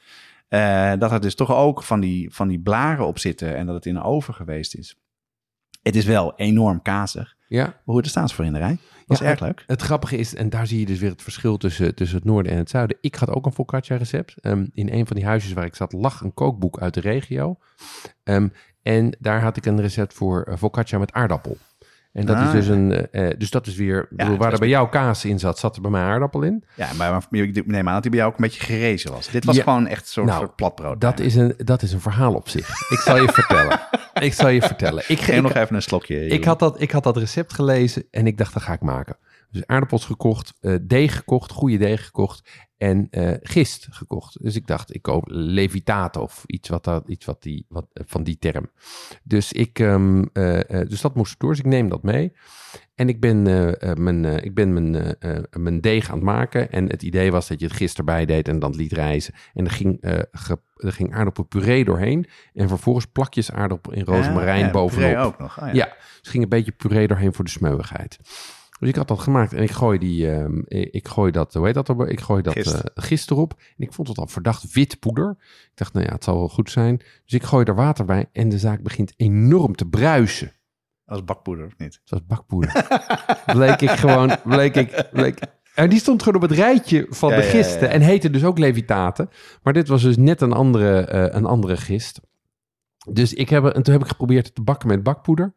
[0.48, 3.76] eh, dat er dus toch ook van die, van die blaren op zitten en dat
[3.76, 5.00] het in de oven geweest is.
[5.82, 7.36] Het is wel enorm kazig.
[7.48, 7.82] Ja.
[7.84, 8.78] Hoe er staan ze voor in de rij?
[9.06, 9.64] Dat is Ja, erg leuk.
[9.68, 12.52] Het grappige is, en daar zie je dus weer het verschil tussen, tussen het noorden
[12.52, 12.98] en het zuiden.
[13.02, 14.36] Ik had ook een focaccia recept.
[14.42, 17.58] Ehm, in een van die huisjes waar ik zat lag een kookboek uit de regio.
[18.24, 18.48] Ehm,
[18.82, 21.58] en daar had ik een recept voor eh, focaccia met aardappel.
[22.16, 22.72] En dat Ah, is dus ja.
[22.74, 25.60] een, eh, eh, dus dat is weer, bedoel, waar er bij jou kaas in zat,
[25.60, 26.64] zat er bij mij aardappel in.
[26.74, 29.28] Ja, maar ik neem aan dat hij bij jou ook een beetje gerezen was.
[29.30, 29.64] Dit was Ja.
[29.64, 31.02] gewoon echt zo'n Nou, soort platbrood.
[31.02, 32.70] Dat is, een, dat is een verhaal op zich.
[32.90, 33.80] Ik zal je vertellen.
[34.20, 35.04] Ik zal je vertellen.
[35.08, 36.28] Ik, Geef nog even een slokje.
[36.28, 39.18] Ik had, dat, ik had dat recept gelezen en ik dacht, dat ga ik maken.
[39.56, 44.44] Dus aardappels gekocht, eh, deeg gekocht, goede deeg gekocht en eh, gist gekocht.
[44.44, 48.04] Dus ik dacht, ik koop levitate of iets, wat dat, iets wat die, wat, eh,
[48.08, 48.70] van die term.
[49.24, 52.34] Dus, ik, ehm, eh, eh, dus dat moest door, dus ik neem dat mee.
[52.96, 53.42] En ik ben,
[53.98, 55.16] mijn, ik ben mijn,
[55.60, 56.72] mijn deeg aan het maken.
[56.72, 59.34] En het idee was dat je het gist erbij deed en dan liet rijzen.
[59.54, 59.98] En er ging,
[60.32, 62.28] ge- er ging aardappelpuree doorheen.
[62.54, 65.10] En vervolgens plakjes aardappel in rozemarijn Ja, ja, bovenop.
[65.10, 65.60] puree ook nog.
[65.60, 65.74] Oh, ja.
[65.74, 65.86] Ja,
[66.22, 68.18] dus ging een beetje puree doorheen voor de smeuigheid.
[68.86, 71.74] Dus ik had dat gemaakt en ik gooi die, ehm, ik gooi dat, hoe heet
[71.74, 71.90] dat?
[71.90, 72.74] er- Ik gooi dat Gist.
[72.74, 73.54] eh, gist erop.
[73.78, 75.36] En ik vond het al verdacht wit poeder.
[75.40, 76.98] Ik dacht, nou ja, het zal wel goed zijn.
[76.98, 80.52] Dus ik gooi er water bij en de zaak begint enorm te bruisen.
[81.06, 82.02] Als bakpoeder of niet?
[82.06, 82.88] Was bakpoeder.
[83.46, 85.40] bleek ik gewoon, bleek ik, bleek...
[85.76, 87.82] En die stond gewoon op het rijtje van Ja, de ja, gisten.
[87.88, 87.88] ja.
[87.94, 89.30] En heette dus ook levitaten.
[89.64, 92.22] Maar dit was dus net een andere, eh, een andere gist.
[93.10, 95.54] Dus ik heb, en toen heb ik geprobeerd te bakken met bakpoeder.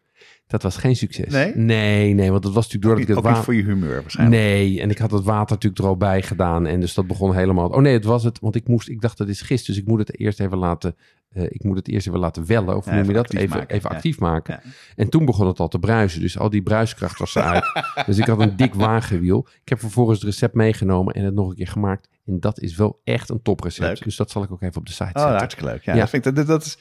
[0.46, 1.32] Dat was geen succes.
[1.32, 1.56] Nee?
[1.56, 3.44] Nee, nee, want dat was natuurlijk doordat ik ook het niet water...
[3.44, 4.42] voor je humeur waarschijnlijk.
[4.42, 6.66] Nee, en ik had het water natuurlijk er al bij gedaan.
[6.66, 7.68] En dus dat begon helemaal...
[7.68, 8.38] Oh nee, het was het.
[8.40, 8.88] Want ik moest...
[8.88, 9.66] Ik dacht, dat is gist.
[9.66, 10.96] Dus ik moet het eerst even laten...
[11.30, 12.76] eh, ik moet het eerst even laten wellen.
[12.76, 13.24] Of Ja, noem je dat?
[13.24, 13.76] actief Even, maken.
[13.76, 13.96] even Ja.
[13.96, 14.60] actief maken.
[14.64, 14.70] Ja.
[14.96, 16.20] En toen begon het al te bruisen.
[16.20, 17.64] Dus al die bruiskracht was eruit.
[18.06, 19.46] dus ik had een dik wagenwiel.
[19.62, 22.08] Ik heb vervolgens het recept meegenomen en het nog een keer gemaakt.
[22.26, 24.04] En dat is wel echt een toprecept.
[24.04, 25.36] Dus dat zal ik ook even op de site Oh, zetten.
[25.36, 25.82] hartstikke leuk.
[25.84, 26.00] Ja, Ja.
[26.00, 26.78] Dat vind ik, dat, dat is,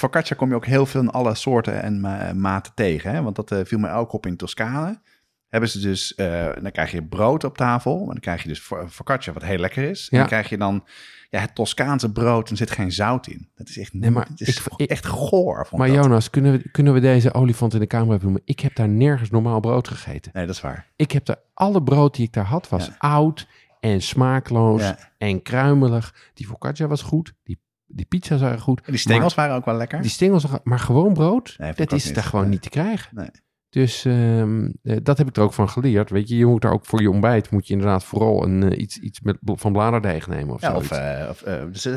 [0.00, 3.10] focaccia kom je ook heel veel in alle soorten en ma- maten tegen.
[3.14, 3.22] Hè?
[3.22, 5.00] Want dat eh, viel me ook op in Toscane.
[5.48, 7.98] Hebben ze dus, eh, dan krijg je brood op tafel.
[7.98, 10.08] Maar dan krijg je dus fo- focaccia, wat heel lekker is.
[10.08, 10.84] En dan krijg je dan
[11.30, 13.48] ja, het Toscaanse brood en er zit geen zout in.
[13.54, 15.68] Dat is echt, Nee, maar het is ik- echt goor.
[15.76, 15.96] Maar dat.
[15.96, 18.42] Jonas, kunnen we, kunnen we deze olifant in de kamer noemen?
[18.44, 20.30] Ik heb daar nergens normaal brood gegeten.
[20.34, 20.86] Nee, dat is waar.
[20.96, 22.94] Ik heb daar, alle brood die ik daar had, was Ja.
[22.98, 23.46] oud
[23.80, 24.98] en smaakloos Ja.
[25.18, 26.30] en kruimelig.
[26.34, 27.58] Die focaccia was goed, die,
[27.92, 28.80] die pizza waren goed.
[28.80, 30.00] En die stengels waren ook wel lekker.
[30.00, 32.50] Die stengels, maar gewoon brood, Nee, dat is daar gewoon Nee.
[32.50, 33.16] niet te krijgen.
[33.16, 33.30] Nee.
[33.70, 36.10] Dus ehm, eh, dat heb ik er ook van geleerd.
[36.10, 38.78] Weet je, je moet daar ook voor je ontbijt, moet je inderdaad vooral een, eh,
[38.78, 41.44] iets, iets met, van bladerdeeg nemen of Ja, of, eh, of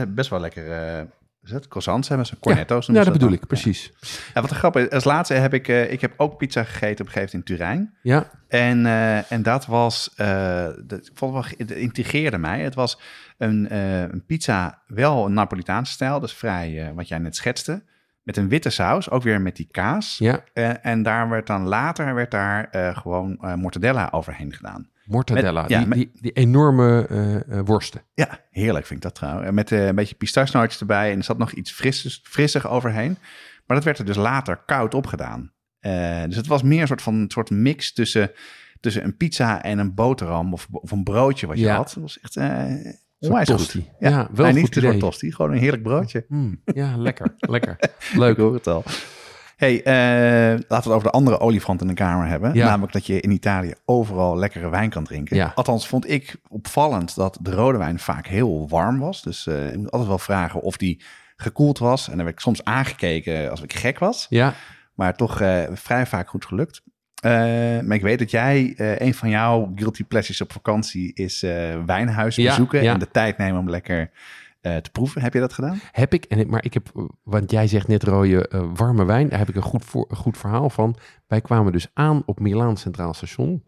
[0.07, 1.07] best wel lekker
[1.43, 1.67] is het?
[1.67, 3.91] Croissants hebben ze, cornetto's Ja, dat bedoel ik, precies.
[3.99, 4.07] Ja.
[4.33, 7.05] Ja, wat een grap is, als laatste heb ik, eh, ik heb ook pizza gegeten
[7.05, 7.93] op een gegeven moment in Turijn.
[8.01, 12.61] Ja, En, eh, en dat was, eh dat, ik vond het intrigeerde mij.
[12.61, 12.99] Het was
[13.37, 17.83] een, een pizza, wel een Napolitaanse stijl, dus vrij, wat jij net schetste.
[18.23, 20.17] Met een witte saus, ook weer met die kaas.
[20.17, 20.43] ja.
[20.81, 24.91] En daar werd dan later werd daar gewoon mortadella overheen gedaan.
[25.05, 28.01] Mortadella, Met- ja, die, met- die, die enorme eh, eh, worsten.
[28.13, 29.47] Ja, heerlijk vind ik dat trouwens.
[29.47, 33.17] En Met eh, een beetje pistachenootjes erbij en er zat nog iets frisses, frissig overheen.
[33.67, 35.51] Maar dat werd er dus later koud opgedaan.
[36.27, 38.31] Dus het was meer een soort van een soort mix tussen,
[38.79, 41.75] tussen een pizza en een boterham of, of een broodje wat je Ja.
[41.75, 41.91] had.
[41.93, 42.35] Dat was echt
[43.19, 43.57] onwijs goed.
[43.57, 43.89] tosti.
[43.99, 44.99] Ja, wel nee, niet goed soort idee.
[44.99, 46.25] tosti, gewoon een heerlijk broodje.
[46.27, 47.75] Mm, ja, lekker, lekker.
[48.11, 48.37] Ik Leuk.
[48.37, 48.83] hoor het al.
[49.55, 49.93] Hey, eh,
[50.49, 52.53] laten we het over de andere olifant in de kamer hebben.
[52.53, 52.65] Ja.
[52.65, 55.35] Namelijk dat je in Italië overal lekkere wijn kan drinken.
[55.35, 55.51] Ja.
[55.55, 59.21] Althans vond ik opvallend dat de rode wijn vaak heel warm was.
[59.21, 61.01] Dus eh ik moet altijd wel vragen of die
[61.35, 62.05] gekoeld was.
[62.09, 64.25] En dan werd ik soms aangekeken als ik gek was.
[64.29, 64.53] Ja,
[64.93, 66.81] Maar toch eh, vrij vaak goed gelukt.
[67.21, 71.41] Maar ik weet dat jij, een van jouw guilty pleasures op vakantie is
[71.85, 72.83] wijnhuis Ja, bezoeken.
[72.83, 72.93] ja.
[72.93, 74.11] En de tijd nemen om lekker
[74.63, 75.21] eh, te proeven.
[75.21, 75.79] Heb je dat gedaan?
[75.91, 76.25] heb ik.
[76.25, 79.29] En, maar ik heb, want jij zegt net rode eh, warme wijn.
[79.29, 80.95] Daar heb ik een goed, voor, goed verhaal van.
[81.27, 83.63] Wij kwamen dus aan op Milaan Centraal Station.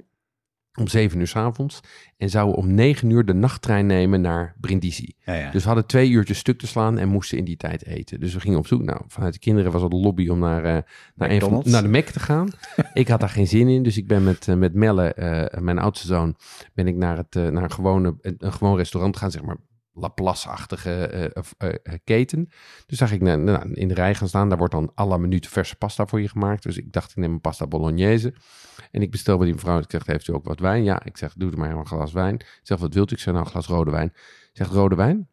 [0.80, 1.80] Om zeven uur 's avonds.
[2.18, 5.16] En zouden om negen uur de nachttrein nemen naar Brindisi.
[5.20, 5.52] Ja, ja.
[5.52, 8.20] Dus we hadden twee uurtjes stuk te slaan en moesten in die tijd eten.
[8.20, 8.84] Dus we gingen op zoek.
[8.84, 10.82] Nou, vanuit de kinderen was het de lobby om naar, eh,
[11.16, 12.50] naar, een van, naar de Mac te gaan.
[12.94, 13.84] ik had daar geen zin in.
[13.84, 16.36] Dus ik ben met, eh, met Melle, eh, mijn oudste zoon,
[16.74, 19.58] ben ik naar, het, eh, naar een, gewone, een, een gewoon restaurant gaan, zeg maar.
[19.98, 22.50] Laplace-achtige eh, eh, eh, keten.
[22.86, 24.50] Dus zag ik naar, nou, in de rij gaan staan.
[24.50, 26.64] Daar wordt dan la minuut verse pasta voor je gemaakt.
[26.64, 28.34] Dus ik dacht, ik neem een pasta bolognese.
[28.92, 29.80] En ik bestel bij die mevrouw.
[29.80, 30.84] Ik zeg, heeft u ook wat wijn?
[30.84, 32.36] Ja, ik zeg, doe er maar een glas wijn.
[32.36, 33.14] Ik zeg, wat wilt u?
[33.14, 34.14] Ik zeg, nou, een glas rode wijn.
[34.54, 35.30] Zegt rode wijn?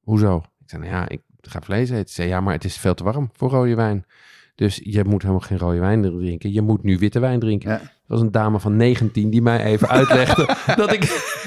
[0.00, 0.36] Hoezo?
[0.36, 2.08] Ik zei, nou ja, ik ga vlees eten.
[2.08, 4.06] Ze zei, ja, maar het is veel te warm voor rode wijn.
[4.54, 6.52] Dus je moet helemaal geen rode wijn drinken.
[6.52, 7.70] Je moet nu witte wijn drinken.
[7.70, 7.80] Ja.
[7.80, 11.04] Er was een dame van 19 die mij even uitlegde dat ik...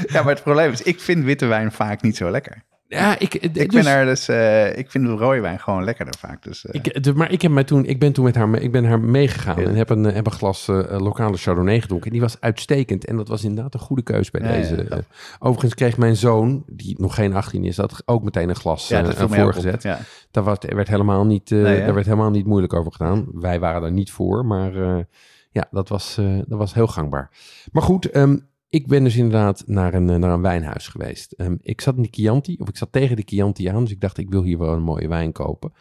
[0.08, 2.64] Ja, maar het probleem is, ik vind witte wijn vaak niet zo lekker.
[2.89, 6.15] Ja, ik, Ik dus, ben er dus, eh, ik vind de rode wijn gewoon lekkerder
[6.19, 6.43] vaak.
[6.43, 8.71] Dus, eh, ik, de- maar ik, heb mij toen, ik ben toen met haar, ik
[8.71, 9.67] ben haar meegegaan Ja.
[9.67, 12.07] en heb een, eh, heb een glas eh, eh, lokale Chardonnay gedronken.
[12.07, 13.05] En die was uitstekend.
[13.05, 14.75] En dat was inderdaad een goede keus bij Ja, deze.
[14.75, 14.83] ja.
[14.95, 14.97] eh.
[15.39, 18.99] overigens kreeg mijn zoon, die nog geen 18 is, dat ook meteen een glas eh,
[18.99, 19.83] eh, voorgezet.
[19.83, 19.99] Ja.
[20.31, 23.27] Daar was, er werd helemaal niet, eh, Nee, daar werd helemaal niet moeilijk over gedaan.
[23.33, 25.03] Wij waren daar niet voor, maar eh,
[25.51, 27.29] ja, dat was, eh, dat was heel gangbaar.
[27.71, 28.38] Maar goed, ehm,
[28.70, 31.32] ik ben dus inderdaad naar een, eh, naar een wijnhuis geweest.
[31.32, 34.01] Ehm, ik zat in de Chianti, of ik zat tegen de Chianti aan, dus ik
[34.01, 35.74] dacht, ik wil hier wel een mooie wijn kopen.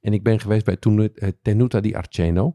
[0.00, 2.54] En ik ben geweest bij Tenu- eh, Tenuta di Arceno.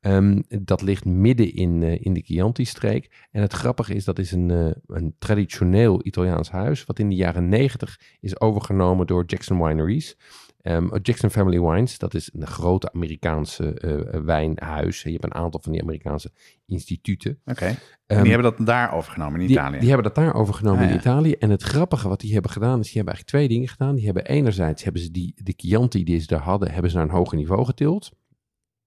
[0.00, 3.26] Ehm, dat ligt midden in, eh, in de Chianti-streek.
[3.30, 7.48] En het grappige is, dat is een, een traditioneel Italiaans huis, wat in de jaren
[7.48, 10.16] negentig is overgenomen door Jackson Wineries.
[10.62, 15.02] Ehm, Jackson Family Wines, dat is een grote Amerikaanse eh, eh, wijnhuis.
[15.02, 16.32] Je hebt een aantal van die Amerikaanse
[16.66, 17.40] instituten.
[17.44, 17.64] Oké.
[17.66, 19.78] En Ehm, die hebben dat daar overgenomen in die, Italië.
[19.78, 20.98] die hebben dat daar overgenomen Ah, in ja.
[21.00, 21.32] Italië.
[21.32, 23.94] En het grappige wat die hebben gedaan, is die hebben eigenlijk twee dingen gedaan.
[23.94, 27.06] Die hebben enerzijds, hebben ze die, de Chianti die ze daar hadden, hebben ze naar
[27.06, 28.10] een hoger niveau getild.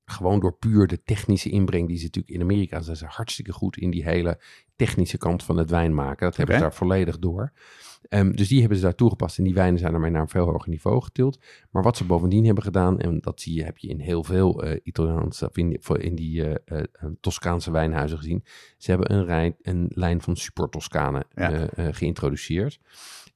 [0.05, 3.77] Gewoon door puur de technische inbreng die ze natuurlijk in Amerika zijn ze hartstikke goed
[3.77, 4.39] in die hele
[4.75, 6.25] technische kant van het wijn maken.
[6.27, 7.51] Dat hebben ze daar volledig door.
[8.09, 10.45] Ehm, dus die hebben ze daar toegepast en die wijnen zijn daarmee naar een veel
[10.45, 11.39] hoger niveau getild.
[11.71, 14.63] Maar wat ze bovendien hebben gedaan, en dat zie je, heb je in heel veel
[14.63, 18.43] eh Italiaanse, of in, die- in die eh, eh, Toscaanse wijnhuizen gezien.
[18.77, 21.67] Ze hebben een, rij, een lijn van Super Toscane Ja.
[21.67, 22.79] eh, geïntroduceerd.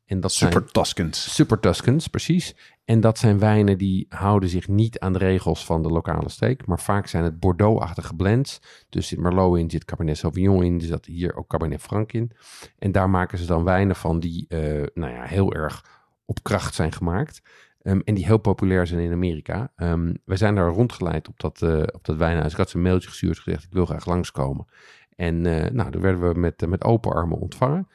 [0.08, 1.34] En dat zijn, Super Toscans.
[1.34, 2.56] Super Tuscans, precies.
[2.86, 6.66] En dat zijn wijnen die houden zich niet aan de regels van de lokale streek.
[6.66, 8.62] Maar vaak zijn het Bordeaux-achtige blends.
[8.90, 10.80] Dus zit Merlot in, zit Cabernet Sauvignon in.
[10.80, 12.32] Er zat hier ook Cabernet Franc in.
[12.80, 14.60] En daar maken ze dan wijnen van die eh,
[14.94, 15.86] nou ja, heel erg
[16.26, 17.42] op kracht zijn gemaakt.
[17.82, 19.72] Ehm, en die heel populair zijn in Amerika.
[19.76, 22.52] Ehm wij zijn daar rondgeleid op dat, eh, op dat wijnhuis.
[22.52, 24.66] Ik had ze een mailtje gestuurd gezegd, ik wil graag langskomen.
[25.16, 27.88] En eh, nou, daar werden we met, met open armen ontvangen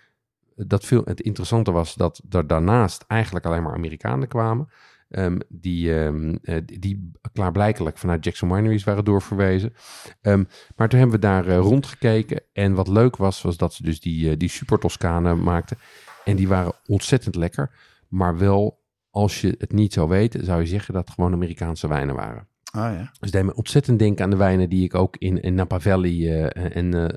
[0.56, 4.68] dat veel, het interessante was dat er daarnaast eigenlijk alleen maar Amerikanen kwamen.
[5.12, 5.94] ehm, die,
[6.42, 9.74] eh, die- klaarblijkelijk vanuit Jackson Wineries waren doorverwezen.
[10.20, 10.44] Ehm,
[10.76, 12.40] maar toen hebben we daar eh, rondgekeken.
[12.52, 15.78] En wat leuk was, was dat ze dus die, eh, die super Toscanen maakten.
[16.24, 17.70] En die waren ontzettend lekker.
[18.08, 18.80] Maar wel,
[19.10, 22.48] als je het niet zou weten, zou je zeggen dat het gewoon Amerikaanse wijnen waren.
[22.76, 23.10] Oh ja.
[23.20, 26.48] Dus deed me ontzettend denken aan de wijnen die ik ook in, in Napa Valley
[26.52, 27.14] en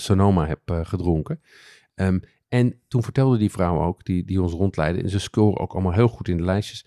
[0.00, 1.40] Sonoma heb gedronken.
[2.48, 5.92] En toen vertelde die vrouw ook, die, die ons rondleidde, en ze scoren ook allemaal
[5.92, 6.86] heel goed in de lijstjes.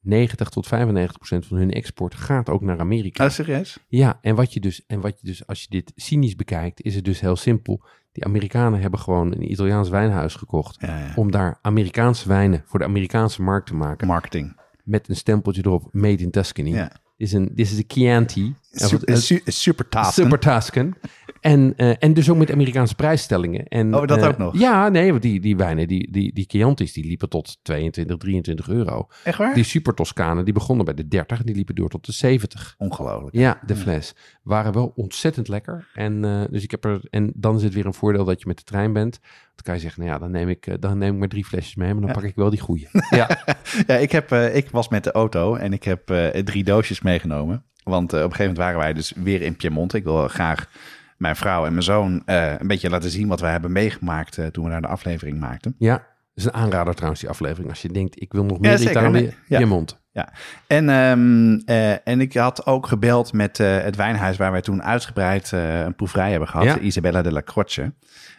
[0.00, 3.24] 90 tot 95 procent van hun export gaat ook naar Amerika.
[3.24, 3.78] Ah, serieus?
[3.88, 6.94] Ja, en wat je dus, en wat je dus, als je dit cynisch bekijkt, is
[6.94, 7.84] het dus heel simpel.
[8.12, 10.80] Die Amerikanen hebben gewoon een Italiaans wijnhuis gekocht.
[10.80, 11.12] Ja, ja.
[11.16, 14.06] Om daar Amerikaanse wijnen voor de Amerikaanse markt te maken.
[14.06, 14.60] Marketing.
[14.84, 16.70] met een stempeltje erop, made in Tuscany.
[16.70, 16.92] Ja.
[17.16, 18.54] Is een, dit is een Chianti.
[18.70, 20.12] Super, su- super taaf.
[20.14, 20.94] Super Tuscan.
[21.40, 23.66] En, eh, en dus ook met Amerikaanse prijsstellingen.
[23.68, 24.58] En, Oh, dat eh, ook nog?
[24.58, 28.68] Ja, nee, want die, die wijnen, die, die, die Chianti's, die liepen tot 22, 23
[28.68, 29.06] euro.
[29.24, 29.54] Echt waar?
[29.54, 32.74] Die Super Toscanen, die begonnen bij de 30 en die liepen door tot de 70.
[32.78, 33.36] Ongelooflijk.
[33.36, 34.14] Ja, de fles.
[34.42, 35.88] Waren wel ontzettend lekker.
[35.94, 38.46] En, eh, dus ik heb er, en dan is het weer een voordeel dat je
[38.46, 39.18] met de trein bent.
[39.20, 41.74] Dan kan je zeggen, nou ja, dan neem ik, dan neem ik maar drie flesjes
[41.74, 42.86] mee, maar dan pak ik wel die goede.
[43.10, 43.38] ja.
[43.86, 46.06] Ja, ik, heb, ik was met de auto en ik heb
[46.44, 47.64] drie doosjes meegenomen.
[47.84, 49.96] Want eh, op een gegeven moment waren wij dus weer in Piemonte.
[49.96, 50.68] Ik wil graag
[51.16, 54.46] mijn vrouw en mijn zoon eh, een beetje laten zien wat wij hebben meegemaakt eh,
[54.46, 55.74] toen we daar de aflevering maakten.
[55.78, 56.04] ja, dat
[56.34, 57.68] is een aanrader trouwens, die aflevering.
[57.68, 58.90] Als je denkt, ik wil nog meer Ja.
[58.90, 59.56] Italië, Nee, ja.
[59.58, 59.98] Piemont.
[60.12, 60.32] Ja,
[60.66, 65.50] en, ehm, eh, en ik had ook gebeld met het wijnhuis waar wij toen uitgebreid
[65.52, 66.78] een proeverij hebben gehad, Ja.
[66.78, 67.92] Isabella de la Croce.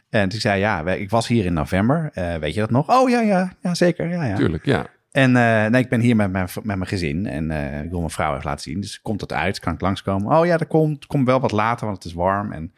[0.10, 2.90] En toen zei ja, ik was hier in november, weet je dat nog?
[2.90, 4.36] Oh ja, ja, ja zeker, ja, ja.
[4.36, 4.86] Tuurlijk, ja.
[5.12, 8.00] En eh, nee, ik ben hier met mijn, met mijn gezin en eh, ik wil
[8.00, 8.82] mijn vrouw even laten zien.
[8.82, 10.38] Dus komt het uit, kan ik langskomen?
[10.38, 12.52] Oh ja, dat komt, komt wel wat later, want het is warm.
[12.52, 12.74] En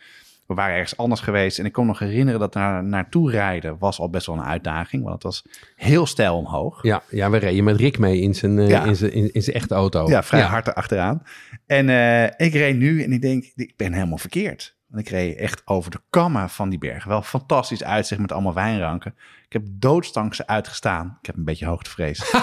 [0.47, 1.59] we waren ergens anders geweest.
[1.59, 5.03] En ik kon nog herinneren dat naar, naartoe rijden was al best wel een uitdaging.
[5.03, 6.83] Want het was heel stijl omhoog.
[6.83, 8.83] Ja, ja, we reden met Rick mee in zijn, eh, Ja.
[8.83, 10.07] in zijn, in, in zijn echte auto.
[10.09, 11.23] Ja, vrij hard erachteraan.
[11.65, 11.89] En
[12.37, 14.75] ik reed nu en ik denk, ik ben helemaal verkeerd.
[14.93, 17.09] Want ik reed echt over de kammen van die bergen.
[17.09, 19.15] Wel fantastisch uitzicht met allemaal wijnranken.
[19.45, 21.17] Ik heb doodstanks uitgestaan.
[21.19, 22.33] Ik heb een beetje hoogtevrees.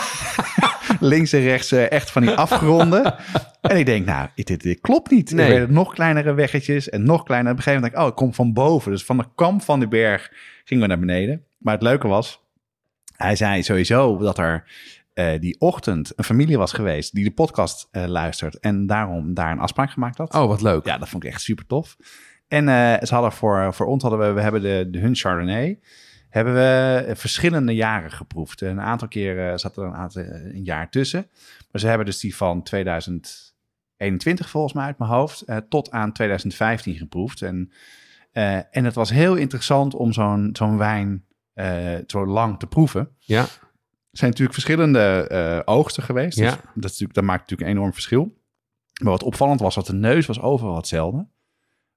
[1.01, 3.15] Links en rechts eh, echt van die afgronden.
[3.61, 5.31] en ik denk, nou, dit, dit klopt niet.
[5.31, 5.47] Nee.
[5.47, 7.53] Er werden nog kleinere weggetjes en nog kleiner.
[7.53, 8.91] Op een gegeven moment denk ik, oh, ik kom van boven.
[8.91, 10.33] Dus van de kam van de berg
[10.65, 11.45] gingen we naar beneden.
[11.59, 12.41] Maar het leuke was,
[13.17, 14.65] hij zei sowieso dat er
[15.15, 19.53] eh, die ochtend een familie was geweest die de podcast eh, luistert en daarom daar
[19.53, 20.35] een afspraak gemaakt had.
[20.35, 20.85] Oh, wat leuk.
[20.85, 21.97] Ja, dat vond ik echt super tof.
[22.51, 25.81] En eh, ze hadden voor, voor ons hadden we, we hebben de, de hun Chardonnay,
[26.29, 28.61] hebben we verschillende jaren geproefd.
[28.61, 31.27] Een aantal keren zat er een, aantal, een jaar tussen.
[31.71, 36.13] Maar ze hebben dus die van 2021 volgens mij uit mijn hoofd eh, tot aan
[36.13, 37.43] 2015 geproefd.
[37.43, 37.73] En,
[38.33, 43.11] eh, en het was heel interessant om zo'n zo'n wijn eh, zo lang te proeven.
[43.19, 46.39] Ja, Er zijn natuurlijk verschillende eh, oogsten geweest.
[46.39, 46.51] Ja.
[46.51, 48.39] Dus dat, is natuurlijk, dat maakt natuurlijk een enorm verschil.
[49.03, 51.27] Maar wat opvallend was, dat de neus was overal hetzelfde.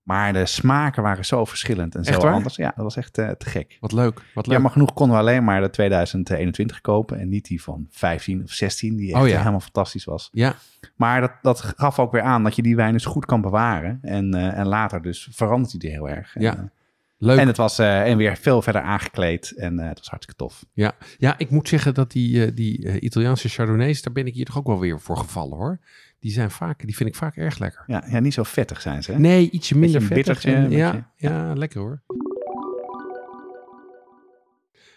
[0.04, 2.56] Maar de smaken waren zo verschillend en zo Echt anders.
[2.56, 3.78] Ja, dat was echt eh, te gek.
[3.80, 4.22] wat leuk.
[4.34, 4.56] Wat leuk.
[4.56, 7.20] Ja, maar genoeg konden we alleen maar de 2021 kopen.
[7.20, 9.38] En niet die van 15 of 16, die echt Oh ja.
[9.38, 10.30] helemaal fantastisch was.
[10.32, 10.56] ja.
[10.96, 14.00] Maar dat, dat gaf ook weer aan dat je die wijn dus goed kan bewaren.
[14.02, 16.36] En, eh, en later dus verandert hij er heel erg.
[16.36, 16.56] En, Ja.
[16.56, 16.64] eh,
[17.18, 17.40] leuk.
[17.40, 19.52] en het was en weer veel verder aangekleed.
[19.52, 20.66] En eh, het was hartstikke tof.
[20.74, 24.58] Ja, ja ik moet zeggen dat die, die Italiaanse Chardonnays, daar ben ik hier toch
[24.58, 25.80] ook wel weer voor gevallen hoor.
[26.24, 27.84] Die zijn vaak, die vind ik vaak erg lekker.
[27.88, 29.12] Ja, ja niet zo vettig zijn ze.
[29.12, 29.20] hè?
[29.20, 30.16] Nee, ietsje minder vettig.
[30.16, 32.02] bittertje, en- ja, beetje- ja, lekker hoor.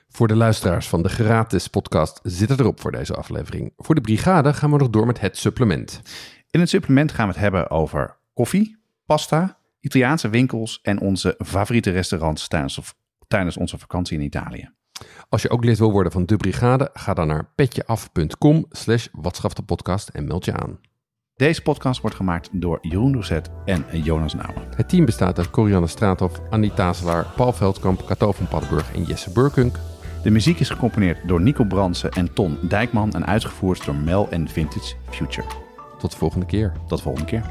[0.08, 3.72] Voor de luisteraars van de gratis podcast zit het erop voor deze aflevering.
[3.76, 6.00] Voor de brigade gaan we nog door met het supplement.
[6.50, 11.90] In het supplement gaan we het hebben over koffie, pasta, Italiaanse winkels en onze favoriete
[11.90, 12.94] restaurants tijdens,
[13.28, 14.70] tijdens onze vakantie in Italië.
[15.28, 19.06] Als je ook lid wil worden van de brigade, ga dan naar petjeaf.com slash
[19.66, 20.78] podcast en meld je aan.
[21.36, 24.62] Deze podcast wordt gemaakt door Jeroen Doucet en Jonas Nouwen.
[24.76, 29.30] Het team bestaat uit Corianne Straathof, Annie Tazelaar, Paul Veldkamp, Cato van Paddenburg en Jesse
[29.30, 29.76] Burkunk.
[30.22, 34.48] De muziek is gecomponeerd door Nico Bransen en Ton Dijkman en uitgevoerd door Mel en
[34.48, 35.46] Vintage Future.
[35.98, 36.72] Tot de volgende keer.
[36.86, 37.44] Tot de volgende keer.